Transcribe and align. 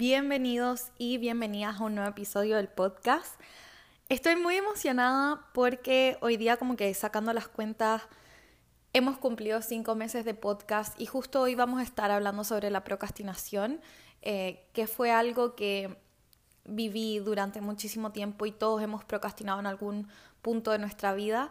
Bienvenidos 0.00 0.92
y 0.96 1.18
bienvenidas 1.18 1.80
a 1.80 1.82
un 1.82 1.96
nuevo 1.96 2.08
episodio 2.08 2.54
del 2.54 2.68
podcast. 2.68 3.34
Estoy 4.08 4.36
muy 4.36 4.54
emocionada 4.54 5.48
porque 5.52 6.18
hoy 6.20 6.36
día 6.36 6.56
como 6.56 6.76
que 6.76 6.94
sacando 6.94 7.32
las 7.32 7.48
cuentas 7.48 8.02
hemos 8.92 9.18
cumplido 9.18 9.60
cinco 9.60 9.96
meses 9.96 10.24
de 10.24 10.34
podcast 10.34 10.94
y 11.00 11.06
justo 11.06 11.40
hoy 11.40 11.56
vamos 11.56 11.80
a 11.80 11.82
estar 11.82 12.12
hablando 12.12 12.44
sobre 12.44 12.70
la 12.70 12.84
procrastinación, 12.84 13.80
eh, 14.22 14.68
que 14.72 14.86
fue 14.86 15.10
algo 15.10 15.56
que 15.56 15.98
viví 16.64 17.18
durante 17.18 17.60
muchísimo 17.60 18.12
tiempo 18.12 18.46
y 18.46 18.52
todos 18.52 18.80
hemos 18.80 19.04
procrastinado 19.04 19.58
en 19.58 19.66
algún 19.66 20.06
punto 20.42 20.70
de 20.70 20.78
nuestra 20.78 21.12
vida 21.12 21.50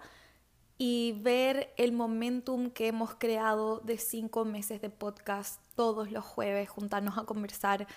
y 0.77 1.19
ver 1.21 1.73
el 1.75 1.91
momentum 1.91 2.69
que 2.69 2.87
hemos 2.87 3.13
creado 3.15 3.81
de 3.81 3.97
cinco 3.97 4.45
meses 4.45 4.79
de 4.79 4.89
podcast 4.89 5.61
todos 5.75 6.13
los 6.13 6.23
jueves, 6.23 6.69
juntarnos 6.69 7.17
a 7.17 7.25
conversar, 7.25 7.87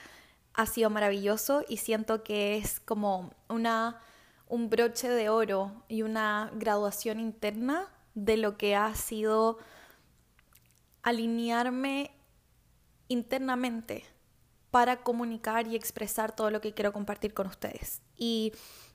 ha 0.54 0.66
sido 0.66 0.90
maravilloso 0.90 1.64
y 1.68 1.78
siento 1.78 2.22
que 2.22 2.56
es 2.56 2.80
como 2.80 3.32
una, 3.48 4.00
un 4.48 4.68
broche 4.70 5.09
de 5.09 5.28
oro 5.28 5.84
y 5.88 6.02
una 6.02 6.50
graduación 6.54 7.20
interna 7.20 7.88
de 8.14 8.36
lo 8.36 8.56
que 8.56 8.74
ha 8.76 8.95
sido 8.95 9.59
alinearme 11.02 12.10
internamente 13.09 14.04
para 14.70 15.02
comunicar 15.02 15.66
y 15.66 15.76
expresar 15.76 16.34
todo 16.34 16.51
lo 16.51 16.60
que 16.60 16.74
quiero 16.74 16.92
compartir 16.92 17.34
con 17.34 17.46
ustedes. 17.46 18.02
Y 18.16 18.52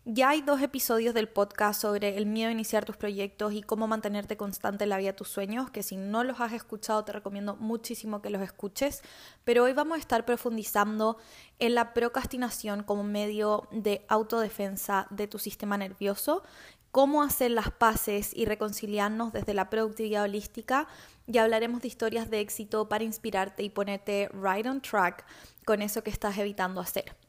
ya 0.07 0.29
hay 0.29 0.41
dos 0.41 0.61
episodios 0.61 1.15
del 1.15 1.27
podcast 1.27 1.81
sobre 1.81 2.15
el 2.15 2.27
miedo 2.27 2.49
a 2.49 2.51
iniciar 2.51 2.85
tus 2.85 2.95
proyectos 2.95 3.53
y 3.53 3.63
cómo 3.63 3.87
mantenerte 3.87 4.37
constante 4.37 4.84
en 4.84 4.91
la 4.91 4.97
vida 4.97 5.09
de 5.09 5.17
tus 5.17 5.29
sueños, 5.29 5.71
que 5.71 5.81
si 5.81 5.97
no 5.97 6.23
los 6.23 6.39
has 6.39 6.53
escuchado 6.53 7.03
te 7.03 7.12
recomiendo 7.12 7.55
muchísimo 7.55 8.21
que 8.21 8.29
los 8.29 8.43
escuches, 8.43 9.01
pero 9.43 9.63
hoy 9.63 9.73
vamos 9.73 9.97
a 9.97 9.99
estar 9.99 10.23
profundizando 10.23 11.17
en 11.57 11.73
la 11.73 11.95
procrastinación 11.95 12.84
como 12.84 13.03
medio 13.03 13.67
de 13.71 14.05
autodefensa 14.07 15.07
de 15.09 15.27
tu 15.27 15.39
sistema 15.39 15.75
nervioso, 15.75 16.43
cómo 16.91 17.23
hacer 17.23 17.49
las 17.49 17.71
paces 17.71 18.31
y 18.31 18.45
reconciliarnos 18.45 19.34
desde 19.34 19.55
la 19.55 19.71
productividad 19.71 20.23
holística 20.23 20.87
y 21.25 21.40
hablaremos 21.40 21.81
de 21.81 21.87
historias 21.87 22.29
de 22.29 22.41
éxito 22.41 22.87
para 22.90 23.03
inspirarte 23.03 23.63
y 23.63 23.71
ponerte 23.71 24.29
right 24.34 24.67
on 24.67 24.81
track 24.81 25.25
con 25.65 25.81
eso 25.81 26.03
que 26.03 26.12
estás 26.12 26.37
evitando 26.37 26.79
hacer 26.79 27.24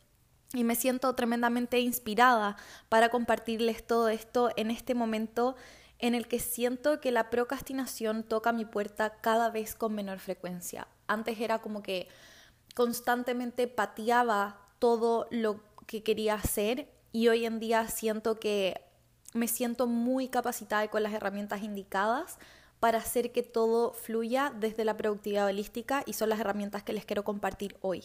y 0.55 0.65
me 0.65 0.77
siento 0.77 1.15
tremendamente 1.15 1.81
inspirada 1.81 2.57
para 2.89 3.09
compartirles 3.09 3.87
todo 3.87 4.09
esto 4.09 4.51
en 4.57 4.71
este 4.71 4.95
momento 4.95 5.57
en 5.99 6.15
el 6.15 6.29
que 6.29 6.39
siento 6.39 7.01
que 7.01 7.11
la 7.11 7.31
procrastinación 7.31 8.23
toca 8.23 8.53
mi 8.53 8.65
puerta 8.65 9.19
cada 9.21 9.51
vez 9.51 9.75
con 9.75 9.95
menor 9.95 10.19
frecuencia. 10.19 10.89
Antes 11.07 11.41
era 11.41 11.61
como 11.61 11.83
que 11.83 12.09
constantemente 12.75 13.67
pateaba 13.67 14.61
todo 14.79 15.27
lo 15.31 15.61
que 15.87 16.03
quería 16.03 16.35
hacer 16.35 16.89
y 17.13 17.29
hoy 17.29 17.47
en 17.47 17.59
día 17.59 17.89
siento 17.89 18.39
que 18.39 18.83
me 19.33 19.49
siento 19.49 19.87
muy 19.87 20.29
capacitada 20.29 20.85
y 20.85 20.89
con 20.89 21.03
las 21.03 21.13
herramientas 21.13 21.63
indicadas 21.63 22.39
para 22.81 22.99
hacer 22.99 23.33
que 23.33 23.43
todo 23.43 23.93
fluya 23.93 24.53
desde 24.55 24.85
la 24.85 24.97
productividad 24.97 25.47
holística 25.47 26.03
y 26.05 26.13
son 26.13 26.29
las 26.29 26.41
herramientas 26.41 26.83
que 26.83 26.93
les 26.93 27.07
quiero 27.07 27.25
compartir 27.25 27.77
hoy 27.81 28.05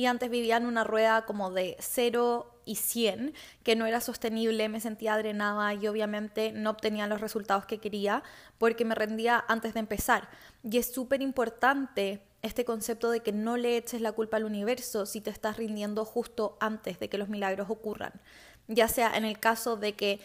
y 0.00 0.06
antes 0.06 0.30
vivía 0.30 0.56
en 0.56 0.64
una 0.64 0.82
rueda 0.82 1.26
como 1.26 1.50
de 1.50 1.76
0 1.78 2.62
y 2.64 2.76
100, 2.76 3.34
que 3.62 3.76
no 3.76 3.84
era 3.84 4.00
sostenible, 4.00 4.70
me 4.70 4.80
sentía 4.80 5.14
drenada 5.18 5.74
y 5.74 5.86
obviamente 5.88 6.52
no 6.52 6.70
obtenía 6.70 7.06
los 7.06 7.20
resultados 7.20 7.66
que 7.66 7.80
quería 7.80 8.22
porque 8.56 8.86
me 8.86 8.94
rendía 8.94 9.44
antes 9.46 9.74
de 9.74 9.80
empezar. 9.80 10.30
Y 10.62 10.78
es 10.78 10.90
súper 10.90 11.20
importante 11.20 12.22
este 12.40 12.64
concepto 12.64 13.10
de 13.10 13.20
que 13.20 13.32
no 13.32 13.58
le 13.58 13.76
eches 13.76 14.00
la 14.00 14.12
culpa 14.12 14.38
al 14.38 14.44
universo 14.44 15.04
si 15.04 15.20
te 15.20 15.28
estás 15.28 15.58
rindiendo 15.58 16.06
justo 16.06 16.56
antes 16.60 16.98
de 16.98 17.10
que 17.10 17.18
los 17.18 17.28
milagros 17.28 17.68
ocurran. 17.68 18.22
Ya 18.68 18.88
sea 18.88 19.14
en 19.18 19.26
el 19.26 19.38
caso 19.38 19.76
de 19.76 19.96
que 19.96 20.18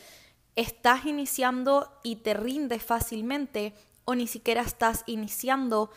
estás 0.56 1.04
iniciando 1.04 2.00
y 2.02 2.16
te 2.16 2.34
rindes 2.34 2.82
fácilmente 2.82 3.74
o 4.06 4.16
ni 4.16 4.28
siquiera 4.28 4.62
estás 4.62 5.04
iniciando 5.06 5.92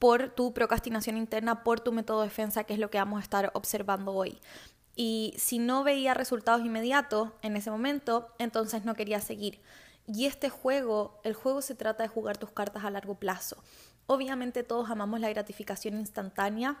por 0.00 0.30
tu 0.30 0.52
procrastinación 0.52 1.16
interna, 1.16 1.62
por 1.62 1.78
tu 1.78 1.92
método 1.92 2.22
de 2.22 2.28
defensa, 2.28 2.64
que 2.64 2.72
es 2.72 2.80
lo 2.80 2.90
que 2.90 2.98
vamos 2.98 3.20
a 3.20 3.22
estar 3.22 3.50
observando 3.54 4.12
hoy. 4.12 4.40
Y 4.96 5.34
si 5.38 5.58
no 5.58 5.84
veía 5.84 6.14
resultados 6.14 6.64
inmediatos 6.64 7.28
en 7.42 7.54
ese 7.54 7.70
momento, 7.70 8.34
entonces 8.38 8.84
no 8.84 8.94
quería 8.94 9.20
seguir. 9.20 9.60
Y 10.06 10.24
este 10.24 10.48
juego, 10.48 11.20
el 11.22 11.34
juego 11.34 11.62
se 11.62 11.74
trata 11.74 12.02
de 12.02 12.08
jugar 12.08 12.38
tus 12.38 12.50
cartas 12.50 12.84
a 12.84 12.90
largo 12.90 13.14
plazo. 13.14 13.62
Obviamente 14.06 14.64
todos 14.64 14.90
amamos 14.90 15.20
la 15.20 15.28
gratificación 15.28 15.98
instantánea, 15.98 16.78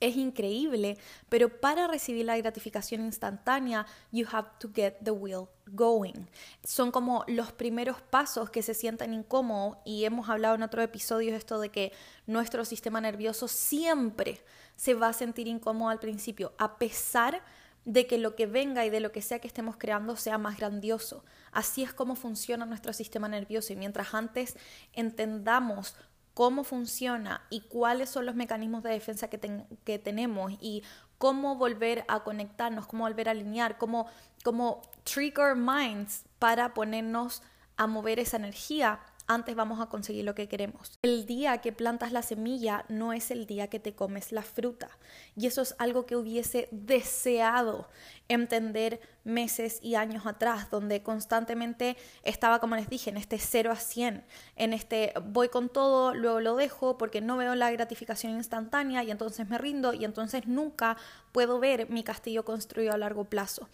es 0.00 0.16
increíble, 0.16 0.98
pero 1.28 1.60
para 1.60 1.86
recibir 1.86 2.26
la 2.26 2.36
gratificación 2.36 3.02
instantánea, 3.02 3.86
you 4.12 4.26
have 4.30 4.48
to 4.58 4.70
get 4.74 4.94
the 5.02 5.10
wheel 5.10 5.48
going. 5.66 6.26
Son 6.64 6.90
como 6.90 7.24
los 7.26 7.52
primeros 7.52 8.00
pasos 8.00 8.50
que 8.50 8.62
se 8.62 8.74
sienten 8.74 9.12
incómodos 9.12 9.78
y 9.84 10.04
hemos 10.04 10.28
hablado 10.28 10.54
en 10.54 10.62
otro 10.62 10.82
episodio 10.82 11.34
esto 11.34 11.60
de 11.60 11.70
que 11.70 11.92
nuestro 12.26 12.64
sistema 12.64 13.00
nervioso 13.00 13.48
siempre 13.48 14.42
se 14.76 14.94
va 14.94 15.08
a 15.08 15.12
sentir 15.12 15.48
incómodo 15.48 15.90
al 15.90 15.98
principio, 15.98 16.52
a 16.58 16.78
pesar 16.78 17.42
de 17.84 18.06
que 18.06 18.18
lo 18.18 18.36
que 18.36 18.46
venga 18.46 18.84
y 18.84 18.90
de 18.90 19.00
lo 19.00 19.12
que 19.12 19.22
sea 19.22 19.38
que 19.38 19.48
estemos 19.48 19.76
creando 19.78 20.14
sea 20.16 20.36
más 20.36 20.58
grandioso. 20.58 21.24
Así 21.52 21.82
es 21.82 21.94
como 21.94 22.16
funciona 22.16 22.66
nuestro 22.66 22.92
sistema 22.92 23.28
nervioso 23.28 23.72
y 23.72 23.76
mientras 23.76 24.12
antes 24.12 24.56
entendamos 24.92 25.94
cómo 26.38 26.62
funciona 26.62 27.42
y 27.50 27.62
cuáles 27.62 28.10
son 28.10 28.24
los 28.24 28.36
mecanismos 28.36 28.84
de 28.84 28.90
defensa 28.90 29.26
que, 29.26 29.40
que 29.82 29.98
tenemos 29.98 30.52
y 30.60 30.84
cómo 31.18 31.56
volver 31.56 32.04
a 32.06 32.22
conectarnos, 32.22 32.86
cómo 32.86 33.02
volver 33.02 33.26
a 33.26 33.32
alinear, 33.32 33.76
cómo, 33.76 34.06
cómo 34.44 34.82
trigger 35.02 35.56
minds 35.56 36.26
para 36.38 36.74
ponernos 36.74 37.42
a 37.76 37.88
mover 37.88 38.20
esa 38.20 38.36
energía 38.36 39.00
antes 39.28 39.54
vamos 39.54 39.80
a 39.80 39.86
conseguir 39.86 40.24
lo 40.24 40.34
que 40.34 40.48
queremos. 40.48 40.98
El 41.02 41.26
día 41.26 41.58
que 41.58 41.72
plantas 41.72 42.12
la 42.12 42.22
semilla 42.22 42.84
no 42.88 43.12
es 43.12 43.30
el 43.30 43.46
día 43.46 43.68
que 43.68 43.78
te 43.78 43.94
comes 43.94 44.32
la 44.32 44.42
fruta. 44.42 44.88
Y 45.36 45.46
eso 45.46 45.62
es 45.62 45.74
algo 45.78 46.06
que 46.06 46.16
hubiese 46.16 46.68
deseado 46.72 47.88
entender 48.28 49.00
meses 49.24 49.78
y 49.82 49.94
años 49.94 50.26
atrás, 50.26 50.70
donde 50.70 51.02
constantemente 51.02 51.96
estaba, 52.22 52.58
como 52.58 52.76
les 52.76 52.88
dije, 52.88 53.10
en 53.10 53.18
este 53.18 53.38
0 53.38 53.70
a 53.70 53.76
100, 53.76 54.24
en 54.56 54.72
este 54.72 55.12
voy 55.22 55.48
con 55.50 55.68
todo, 55.68 56.14
luego 56.14 56.40
lo 56.40 56.56
dejo 56.56 56.96
porque 56.96 57.20
no 57.20 57.36
veo 57.36 57.54
la 57.54 57.70
gratificación 57.70 58.32
instantánea 58.32 59.04
y 59.04 59.10
entonces 59.10 59.48
me 59.48 59.58
rindo 59.58 59.92
y 59.92 60.04
entonces 60.04 60.46
nunca 60.46 60.96
puedo 61.32 61.58
ver 61.58 61.90
mi 61.90 62.02
castillo 62.02 62.44
construido 62.44 62.92
a 62.92 62.98
largo 62.98 63.24
plazo. 63.24 63.68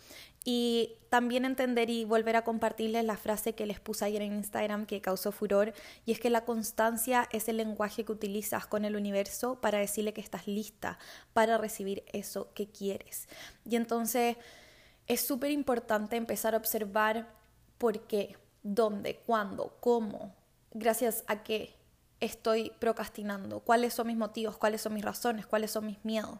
Y 0.44 0.98
también 1.08 1.46
entender 1.46 1.88
y 1.88 2.04
volver 2.04 2.36
a 2.36 2.44
compartirles 2.44 3.04
la 3.04 3.16
frase 3.16 3.54
que 3.54 3.64
les 3.64 3.80
puse 3.80 4.04
ayer 4.04 4.20
en 4.20 4.34
Instagram 4.34 4.84
que 4.84 5.00
causó 5.00 5.32
furor, 5.32 5.72
y 6.04 6.12
es 6.12 6.20
que 6.20 6.28
la 6.28 6.44
constancia 6.44 7.28
es 7.32 7.48
el 7.48 7.56
lenguaje 7.56 8.04
que 8.04 8.12
utilizas 8.12 8.66
con 8.66 8.84
el 8.84 8.94
universo 8.94 9.60
para 9.60 9.78
decirle 9.78 10.12
que 10.12 10.20
estás 10.20 10.46
lista 10.46 10.98
para 11.32 11.56
recibir 11.56 12.04
eso 12.12 12.52
que 12.52 12.68
quieres. 12.68 13.28
Y 13.64 13.76
entonces 13.76 14.36
es 15.06 15.20
súper 15.20 15.50
importante 15.50 16.16
empezar 16.16 16.54
a 16.54 16.58
observar 16.58 17.28
por 17.78 18.06
qué, 18.06 18.36
dónde, 18.62 19.16
cuándo, 19.26 19.76
cómo, 19.80 20.34
gracias 20.72 21.24
a 21.26 21.42
qué 21.42 21.74
estoy 22.20 22.72
procrastinando, 22.78 23.60
cuáles 23.60 23.94
son 23.94 24.06
mis 24.08 24.16
motivos, 24.16 24.56
cuáles 24.56 24.80
son 24.80 24.94
mis 24.94 25.04
razones, 25.04 25.46
cuáles 25.46 25.70
son 25.70 25.86
mis 25.86 26.04
miedos. 26.04 26.38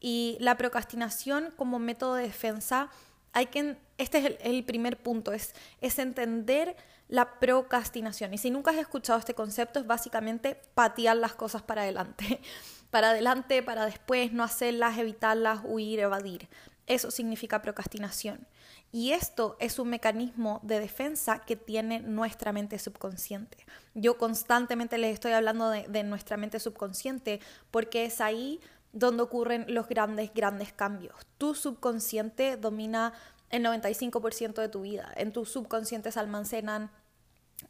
Y 0.00 0.36
la 0.40 0.56
procrastinación 0.56 1.52
como 1.56 1.78
método 1.78 2.14
de 2.14 2.24
defensa 2.24 2.90
hay 3.32 3.46
que, 3.46 3.76
este 3.98 4.18
es 4.18 4.36
el, 4.40 4.64
primer 4.64 4.96
punto, 4.96 5.32
es, 5.32 5.54
es 5.80 5.98
entender 5.98 6.76
la 7.08 7.38
procrastinación. 7.38 8.32
Y 8.34 8.38
si 8.38 8.50
nunca 8.50 8.70
has 8.70 8.78
escuchado 8.78 9.18
este 9.18 9.34
concepto, 9.34 9.80
es 9.80 9.86
básicamente 9.86 10.60
patear 10.74 11.16
las 11.16 11.34
cosas 11.34 11.62
para 11.62 11.82
adelante. 11.82 12.40
Para 12.90 13.10
adelante, 13.10 13.62
para 13.62 13.86
después, 13.86 14.32
no 14.32 14.42
hacerlas, 14.42 14.98
evitarlas, 14.98 15.60
huir, 15.62 16.00
evadir. 16.00 16.48
Eso 16.88 17.12
significa 17.12 17.62
procrastinación. 17.62 18.48
Y 18.90 19.12
esto 19.12 19.56
es 19.60 19.78
un 19.78 19.90
mecanismo 19.90 20.58
de 20.64 20.80
defensa 20.80 21.38
que 21.38 21.54
tiene 21.54 22.00
nuestra 22.00 22.52
mente 22.52 22.80
subconsciente. 22.80 23.58
Yo 23.94 24.18
constantemente 24.18 24.98
les 24.98 25.14
estoy 25.14 25.30
hablando 25.30 25.70
de, 25.70 25.86
de 25.86 26.02
nuestra 26.02 26.36
mente 26.36 26.58
subconsciente 26.58 27.38
porque 27.70 28.06
es 28.06 28.20
ahí 28.20 28.58
donde 28.92 29.22
ocurren 29.22 29.64
los 29.68 29.88
grandes, 29.88 30.32
grandes 30.34 30.72
cambios. 30.72 31.14
Tu 31.38 31.54
subconsciente 31.54 32.56
domina 32.56 33.12
el 33.50 33.64
95% 33.64 34.54
de 34.54 34.68
tu 34.68 34.82
vida. 34.82 35.12
En 35.16 35.32
tu 35.32 35.44
subconsciente 35.44 36.12
se 36.12 36.20
almacenan 36.20 36.90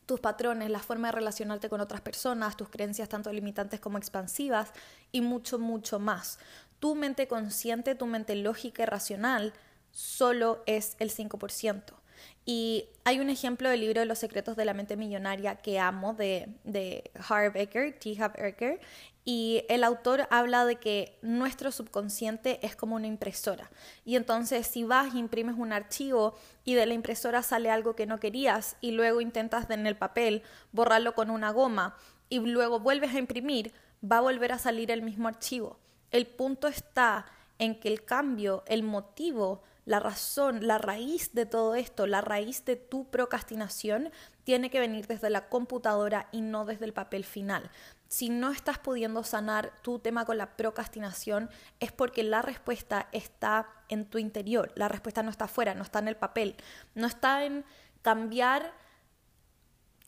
tus 0.07 0.21
patrones, 0.21 0.71
la 0.71 0.79
forma 0.79 1.09
de 1.09 1.13
relacionarte 1.13 1.69
con 1.69 1.81
otras 1.81 2.01
personas, 2.01 2.57
tus 2.57 2.69
creencias 2.69 3.09
tanto 3.09 3.33
limitantes 3.33 3.81
como 3.81 3.99
expansivas 3.99 4.73
y 5.11 5.21
mucho, 5.21 5.59
mucho 5.59 5.99
más. 5.99 6.39
Tu 6.79 6.95
mente 6.95 7.29
consciente, 7.29 7.95
tu 7.95 8.07
mente 8.07 8.37
lógica 8.37 8.85
y 8.85 8.87
racional 8.87 9.53
solo 9.91 10.63
es 10.67 10.97
el 10.99 11.11
5%. 11.11 12.00
Y 12.47 12.87
hay 13.05 13.21
un 13.21 13.31
ejemplo 13.31 13.69
del 13.69 13.81
libro 13.81 14.05
los 14.05 14.19
secretos 14.19 14.57
de 14.57 14.65
la 14.65 14.75
mente 14.75 14.97
millonaria 14.97 15.57
que 15.57 15.79
amo 15.79 16.15
de, 16.15 16.49
de 16.65 17.11
Harv 17.29 17.57
Eker, 17.57 17.99
T. 17.99 18.17
Harv 18.21 18.43
Eker, 18.43 18.81
y 19.25 19.65
el 19.69 19.85
autor 19.85 20.27
habla 20.31 20.65
de 20.65 20.77
que 20.77 21.19
nuestro 21.23 21.71
subconsciente 21.71 22.59
es 22.67 22.75
como 22.75 22.97
una 22.97 23.07
impresora. 23.07 23.71
Y 24.05 24.17
entonces 24.17 24.67
si 24.67 24.85
vas, 24.85 25.15
imprimes 25.15 25.57
un 25.59 25.73
archivo 25.73 26.35
y 26.65 26.75
de 26.75 26.87
la 26.87 26.95
impresora 26.95 27.43
sale 27.43 27.71
algo 27.71 27.95
que 27.95 28.07
no 28.07 28.19
querías 28.19 28.77
y 28.81 28.93
luego 28.93 29.21
intentas 29.21 29.69
en 29.71 29.87
el 29.87 29.97
papel 29.97 30.43
borrarlo 30.73 31.15
con 31.15 31.31
una 31.31 31.51
goma 31.51 31.97
y 32.29 32.41
luego 32.41 32.81
vuelves 32.81 33.15
a 33.15 33.19
imprimir, 33.19 33.73
va 34.03 34.19
a 34.19 34.23
volver 34.23 34.53
a 34.53 34.59
salir 34.59 34.91
el 34.91 35.03
mismo 35.03 35.29
archivo. 35.29 35.79
El 36.11 36.27
punto 36.27 36.67
está 36.67 37.27
en 37.59 37.79
que 37.79 37.89
el 37.89 38.05
cambio, 38.05 38.65
el 38.67 38.83
motivo, 38.83 39.63
la 39.91 39.99
razón, 39.99 40.69
la 40.69 40.79
raíz 40.79 41.35
de 41.35 41.47
todo 41.47 41.75
esto, 41.75 42.07
la 42.07 42.21
raíz 42.21 42.65
de 42.65 42.77
tu 42.77 43.11
procrastinación, 43.11 44.13
tiene 44.45 44.71
que 44.71 44.79
venir 44.79 45.09
desde 45.09 45.31
la 45.31 45.49
computadora 45.49 46.29
y 46.31 46.43
no 46.43 46.65
desde 46.65 46.85
el 46.85 46.93
papel 46.93 47.25
final. 47.25 47.69
Si 48.07 48.29
no 48.29 48.53
estás 48.53 48.79
pudiendo 48.79 49.25
sanar 49.25 49.73
tu 49.83 49.99
tema 49.99 50.25
con 50.25 50.39
la 50.39 50.57
procrastinación, 50.57 51.51
es 51.81 51.91
porque 51.91 52.23
la 52.23 52.41
respuesta 52.41 53.09
está 53.11 53.69
en 53.89 54.05
tu 54.05 54.19
interior. 54.19 54.71
La 54.77 54.87
respuesta 54.87 55.25
no 55.25 55.31
está 55.31 55.47
afuera, 55.47 55.75
no 55.75 55.83
está 55.83 55.99
en 55.99 56.07
el 56.07 56.17
papel, 56.17 56.55
no 56.95 57.09
está 57.09 57.45
en 57.45 57.65
cambiar. 58.01 58.73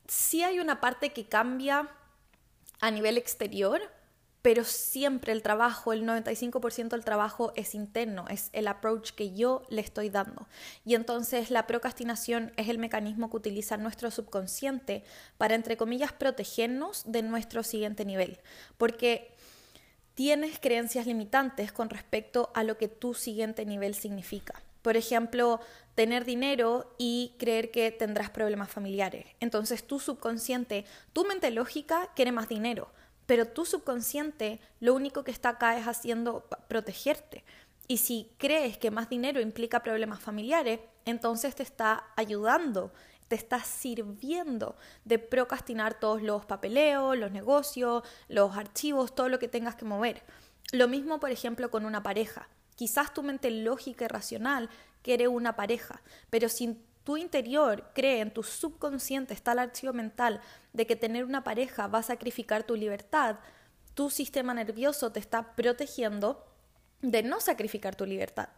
Sí 0.07 0.45
hay 0.45 0.61
una 0.61 0.81
parte 0.81 1.13
que 1.13 1.29
cambia 1.29 1.89
a 2.81 2.91
nivel 2.93 3.19
exterior, 3.19 3.81
pero 4.43 4.65
siempre 4.65 5.33
el 5.33 5.41
trabajo, 5.41 5.93
el 5.93 6.03
95% 6.03 6.89
del 6.89 7.05
trabajo 7.05 7.53
es 7.55 7.77
interno, 7.77 8.27
es 8.29 8.51
el 8.53 8.67
approach 8.67 9.13
que 9.13 9.33
yo 9.33 9.63
le 9.71 9.81
estoy 9.81 10.11
dando. 10.11 10.49
Y 10.85 10.97
entonces 10.97 11.53
la 11.53 11.69
procrastinación 11.69 12.53
es 12.57 12.69
el 12.69 12.79
mecanismo 12.79 13.31
que 13.31 13.37
utiliza 13.37 13.77
nuestro 13.77 14.11
subconsciente 14.11 15.05
para, 15.39 15.55
entre 15.55 15.77
comillas, 15.77 16.13
protegernos 16.13 17.05
de 17.07 17.23
nuestro 17.23 17.63
siguiente 17.63 18.05
nivel. 18.05 18.41
Porque 18.79 19.33
tienes 20.15 20.59
creencias 20.59 21.07
limitantes 21.07 21.71
con 21.71 21.89
respecto 21.89 22.51
a 22.55 22.65
lo 22.65 22.77
que 22.77 22.89
tu 22.89 23.15
siguiente 23.15 23.65
nivel 23.65 23.95
significa. 23.95 24.61
Por 24.83 24.97
ejemplo, 24.97 25.61
tener 25.95 26.25
dinero 26.25 26.97
y 26.99 27.37
creer 27.39 27.71
que 27.71 27.93
tendrás 27.93 28.31
problemas 28.31 28.69
familiares. 28.69 29.27
Entonces 29.39 29.87
tu 29.87 30.01
subconsciente, 30.01 30.85
tu 31.13 31.25
mente 31.25 31.53
lógica 31.53 32.11
quiere 32.17 32.33
más 32.33 32.49
dinero 32.49 32.91
pero 33.27 33.47
tu 33.47 33.65
subconsciente 33.65 34.61
lo 34.81 34.95
único 34.95 35.25
que 35.25 35.31
está 35.31 35.51
acá 35.51 35.79
es 35.79 35.87
haciendo 35.87 36.47
protegerte. 36.69 37.45
Y 37.89 37.99
si 37.99 38.31
crees 38.39 38.79
que 38.79 38.91
más 38.91 39.09
dinero 39.09 39.41
implica 39.41 39.83
problemas 39.83 40.21
familiares, 40.21 40.81
entonces 41.05 41.55
te 41.55 41.63
está 41.63 42.05
ayudando, 42.17 42.93
te 43.29 43.37
está 43.37 43.63
sirviendo 43.65 44.77
de 45.05 45.19
procrastinar 45.19 45.99
todos 45.99 46.23
los 46.23 46.47
papeleos, 46.47 47.17
los 47.17 47.33
negocios, 47.33 48.03
los 48.29 48.57
archivos, 48.57 49.15
todo 49.15 49.29
lo 49.29 49.39
que 49.39 49.49
tengas 49.49 49.75
que 49.75 49.85
mover. 49.85 50.23
Lo 50.73 50.89
mismo, 50.89 51.19
por 51.21 51.31
ejemplo, 51.31 51.71
con 51.71 51.85
una 51.85 52.03
pareja. 52.03 52.49
Quizás 52.77 53.13
tu 53.13 53.23
mente 53.23 53.51
lógica 53.51 54.05
y 54.05 54.09
racional 54.09 54.71
quiere 55.03 55.29
una 55.29 55.57
pareja, 55.57 56.03
pero 56.31 56.49
sin 56.49 56.83
tu 57.05 57.17
interior 57.17 57.91
cree, 57.95 58.21
en 58.21 58.33
tu 58.33 58.43
subconsciente 58.43 59.35
está 59.35 59.53
el 59.53 59.59
archivo 59.59 59.93
mental 59.93 60.41
de 60.73 60.87
que 60.87 60.97
tener 60.97 61.25
una 61.25 61.45
pareja 61.45 61.87
va 61.89 61.99
a 61.99 62.03
sacrificar 62.03 62.65
tu 62.65 62.77
libertad, 62.77 63.39
tu 63.95 64.11
sistema 64.11 64.55
nervioso 64.55 65.13
te 65.13 65.21
está 65.21 65.55
protegiendo 65.55 66.45
de 67.01 67.23
no 67.23 67.41
sacrificar 67.41 67.97
tu 67.97 68.07
libertad. 68.07 68.49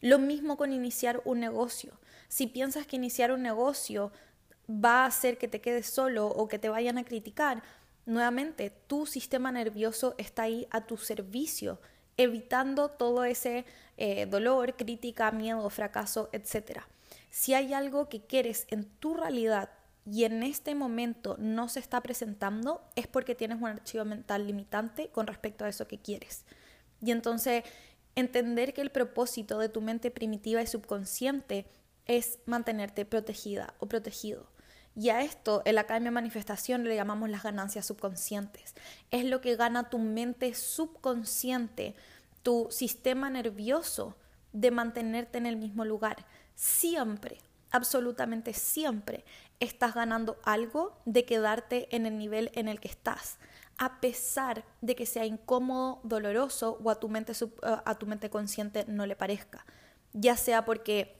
Lo 0.00 0.18
mismo 0.18 0.56
con 0.56 0.72
iniciar 0.72 1.20
un 1.24 1.40
negocio. 1.40 1.98
Si 2.28 2.46
piensas 2.46 2.86
que 2.86 2.96
iniciar 2.96 3.32
un 3.32 3.42
negocio 3.42 4.12
va 4.70 5.02
a 5.02 5.06
hacer 5.06 5.38
que 5.38 5.48
te 5.48 5.60
quedes 5.60 5.86
solo 5.86 6.26
o 6.28 6.46
que 6.46 6.58
te 6.58 6.68
vayan 6.68 6.98
a 6.98 7.04
criticar, 7.04 7.62
nuevamente 8.06 8.70
tu 8.70 9.06
sistema 9.06 9.50
nervioso 9.50 10.14
está 10.18 10.42
ahí 10.44 10.68
a 10.70 10.86
tu 10.86 10.96
servicio, 10.96 11.80
evitando 12.16 12.90
todo 12.90 13.24
ese 13.24 13.64
eh, 13.96 14.26
dolor, 14.26 14.76
crítica, 14.76 15.30
miedo, 15.32 15.68
fracaso, 15.68 16.28
etc. 16.32 16.82
Si 17.30 17.54
hay 17.54 17.74
algo 17.74 18.08
que 18.08 18.22
quieres 18.22 18.66
en 18.70 18.84
tu 18.84 19.14
realidad 19.14 19.70
y 20.10 20.24
en 20.24 20.42
este 20.42 20.74
momento 20.74 21.36
no 21.38 21.68
se 21.68 21.80
está 21.80 22.00
presentando, 22.00 22.82
es 22.96 23.06
porque 23.06 23.34
tienes 23.34 23.58
un 23.58 23.66
archivo 23.66 24.04
mental 24.04 24.46
limitante 24.46 25.08
con 25.08 25.26
respecto 25.26 25.64
a 25.64 25.68
eso 25.68 25.86
que 25.86 25.98
quieres. 25.98 26.44
Y 27.00 27.10
entonces, 27.10 27.64
entender 28.14 28.72
que 28.74 28.80
el 28.80 28.90
propósito 28.90 29.58
de 29.58 29.68
tu 29.68 29.80
mente 29.80 30.10
primitiva 30.10 30.62
y 30.62 30.66
subconsciente 30.66 31.66
es 32.06 32.38
mantenerte 32.46 33.04
protegida 33.04 33.74
o 33.78 33.86
protegido. 33.86 34.50
Y 34.96 35.10
a 35.10 35.22
esto 35.22 35.62
en 35.64 35.76
la 35.76 35.82
Academia 35.82 36.10
Manifestación 36.10 36.82
le 36.82 36.96
llamamos 36.96 37.30
las 37.30 37.44
ganancias 37.44 37.86
subconscientes. 37.86 38.74
Es 39.12 39.24
lo 39.24 39.40
que 39.40 39.54
gana 39.54 39.90
tu 39.90 39.98
mente 39.98 40.54
subconsciente, 40.54 41.94
tu 42.42 42.66
sistema 42.70 43.30
nervioso 43.30 44.16
de 44.52 44.70
mantenerte 44.72 45.38
en 45.38 45.46
el 45.46 45.56
mismo 45.56 45.84
lugar 45.84 46.26
siempre, 46.58 47.38
absolutamente 47.70 48.52
siempre, 48.52 49.24
estás 49.60 49.94
ganando 49.94 50.38
algo 50.42 50.98
de 51.04 51.24
quedarte 51.24 51.94
en 51.94 52.04
el 52.04 52.18
nivel 52.18 52.50
en 52.54 52.66
el 52.66 52.80
que 52.80 52.88
estás, 52.88 53.38
a 53.78 54.00
pesar 54.00 54.64
de 54.80 54.96
que 54.96 55.06
sea 55.06 55.24
incómodo, 55.24 56.00
doloroso 56.02 56.80
o 56.82 56.90
a 56.90 56.96
tu 56.96 57.08
mente, 57.08 57.32
eh, 57.32 57.76
a 57.84 57.94
tu 57.94 58.06
mente 58.06 58.28
consciente 58.28 58.84
no 58.88 59.06
le 59.06 59.14
parezca. 59.14 59.64
Ya 60.14 60.36
sea 60.36 60.64
porque 60.64 61.16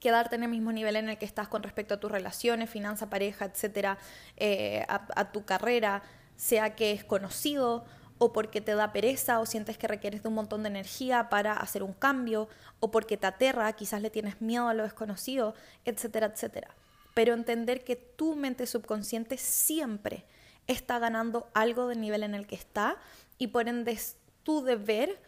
quedarte 0.00 0.36
en 0.36 0.42
el 0.42 0.50
mismo 0.50 0.70
nivel 0.70 0.96
en 0.96 1.08
el 1.08 1.16
que 1.16 1.24
estás 1.24 1.48
con 1.48 1.62
respecto 1.62 1.94
a 1.94 2.00
tus 2.00 2.12
relaciones, 2.12 2.68
finanza, 2.68 3.08
pareja, 3.08 3.46
etcétera, 3.46 3.96
eh, 4.36 4.84
a 4.86 5.32
tu 5.32 5.46
carrera, 5.46 6.02
sea 6.36 6.76
que 6.76 6.92
es 6.92 7.04
conocido 7.04 7.86
o 8.18 8.32
porque 8.32 8.60
te 8.60 8.74
da 8.74 8.92
pereza 8.92 9.40
o 9.40 9.46
sientes 9.46 9.78
que 9.78 9.88
requieres 9.88 10.22
de 10.22 10.28
un 10.28 10.34
montón 10.34 10.62
de 10.62 10.68
energía 10.68 11.28
para 11.28 11.52
hacer 11.52 11.82
un 11.82 11.92
cambio, 11.92 12.48
o 12.80 12.90
porque 12.90 13.16
te 13.16 13.26
aterra, 13.26 13.72
quizás 13.72 14.02
le 14.02 14.10
tienes 14.10 14.40
miedo 14.40 14.68
a 14.68 14.74
lo 14.74 14.82
desconocido, 14.82 15.54
etcétera, 15.84 16.26
etcétera. 16.26 16.74
Pero 17.14 17.34
entender 17.34 17.84
que 17.84 17.96
tu 17.96 18.36
mente 18.36 18.66
subconsciente 18.66 19.38
siempre 19.38 20.24
está 20.66 20.98
ganando 20.98 21.48
algo 21.54 21.86
del 21.88 22.00
nivel 22.00 22.22
en 22.22 22.34
el 22.34 22.46
que 22.46 22.56
está 22.56 22.98
y 23.38 23.48
por 23.48 23.68
ende 23.68 23.92
es 23.92 24.16
tu 24.42 24.62
deber, 24.62 25.20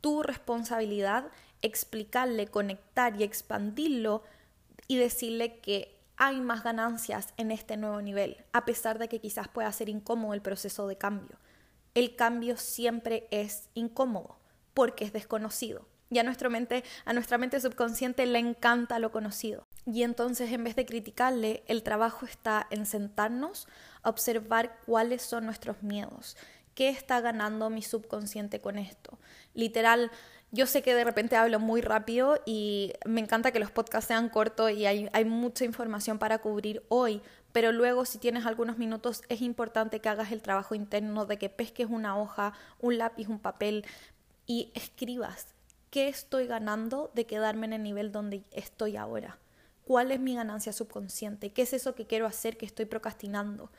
tu 0.00 0.22
responsabilidad 0.22 1.26
explicarle, 1.62 2.48
conectar 2.48 3.20
y 3.20 3.24
expandirlo 3.24 4.22
y 4.86 4.96
decirle 4.96 5.58
que 5.58 5.96
hay 6.16 6.40
más 6.40 6.64
ganancias 6.64 7.32
en 7.36 7.50
este 7.50 7.76
nuevo 7.76 8.00
nivel, 8.02 8.44
a 8.52 8.64
pesar 8.64 8.98
de 8.98 9.08
que 9.08 9.20
quizás 9.20 9.48
pueda 9.48 9.70
ser 9.72 9.88
incómodo 9.88 10.34
el 10.34 10.42
proceso 10.42 10.88
de 10.88 10.96
cambio 10.96 11.36
el 11.98 12.16
cambio 12.16 12.56
siempre 12.56 13.26
es 13.30 13.68
incómodo 13.74 14.38
porque 14.74 15.04
es 15.04 15.12
desconocido. 15.12 15.86
Y 16.10 16.18
a 16.18 16.22
nuestra 16.22 16.48
mente, 16.48 16.84
a 17.04 17.12
nuestra 17.12 17.36
mente 17.36 17.60
subconsciente 17.60 18.24
le 18.24 18.38
encanta 18.38 18.98
lo 18.98 19.12
conocido. 19.12 19.66
Y 19.84 20.02
entonces 20.02 20.50
en 20.52 20.64
vez 20.64 20.74
de 20.76 20.86
criticarle, 20.86 21.62
el 21.66 21.82
trabajo 21.82 22.24
está 22.24 22.66
en 22.70 22.86
sentarnos 22.86 23.68
a 24.02 24.10
observar 24.10 24.78
cuáles 24.86 25.22
son 25.22 25.44
nuestros 25.44 25.82
miedos. 25.82 26.36
¿Qué 26.74 26.88
está 26.88 27.20
ganando 27.20 27.68
mi 27.68 27.82
subconsciente 27.82 28.60
con 28.60 28.78
esto? 28.78 29.18
Literal, 29.52 30.10
yo 30.50 30.66
sé 30.66 30.80
que 30.80 30.94
de 30.94 31.04
repente 31.04 31.36
hablo 31.36 31.58
muy 31.58 31.82
rápido 31.82 32.40
y 32.46 32.92
me 33.04 33.20
encanta 33.20 33.50
que 33.50 33.58
los 33.58 33.70
podcasts 33.70 34.08
sean 34.08 34.28
cortos 34.28 34.70
y 34.70 34.86
hay, 34.86 35.10
hay 35.12 35.24
mucha 35.24 35.64
información 35.64 36.18
para 36.18 36.38
cubrir 36.38 36.82
hoy, 36.88 37.20
pero 37.52 37.72
luego 37.72 38.04
si 38.04 38.18
tienes 38.18 38.46
algunos 38.46 38.78
minutos 38.78 39.22
es 39.28 39.40
importante 39.40 40.00
que 40.00 40.08
hagas 40.08 40.32
el 40.32 40.42
trabajo 40.42 40.74
interno 40.74 41.26
de 41.26 41.38
que 41.38 41.48
pesques 41.48 41.88
una 41.90 42.18
hoja, 42.18 42.52
un 42.80 42.98
lápiz, 42.98 43.28
un 43.28 43.38
papel 43.38 43.84
y 44.46 44.70
escribas 44.74 45.54
qué 45.90 46.08
estoy 46.08 46.46
ganando 46.46 47.10
de 47.14 47.26
quedarme 47.26 47.66
en 47.66 47.72
el 47.74 47.82
nivel 47.82 48.12
donde 48.12 48.44
estoy 48.52 48.96
ahora. 48.96 49.38
¿Cuál 49.84 50.10
es 50.12 50.20
mi 50.20 50.34
ganancia 50.34 50.72
subconsciente? 50.72 51.50
¿Qué 51.50 51.62
es 51.62 51.72
eso 51.72 51.94
que 51.94 52.06
quiero 52.06 52.26
hacer 52.26 52.58
que 52.58 52.66
estoy 52.66 52.84
procrastinando? 52.84 53.70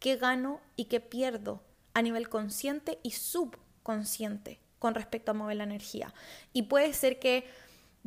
¿Qué 0.00 0.16
gano 0.16 0.60
y 0.74 0.86
qué 0.86 1.00
pierdo 1.00 1.62
a 1.94 2.02
nivel 2.02 2.28
consciente 2.28 2.98
y 3.02 3.12
subconsciente? 3.12 4.58
con 4.82 4.96
respecto 4.96 5.30
a 5.30 5.34
mover 5.34 5.58
la 5.58 5.62
energía. 5.62 6.12
Y 6.52 6.62
puede 6.62 6.92
ser 6.92 7.20
que 7.20 7.44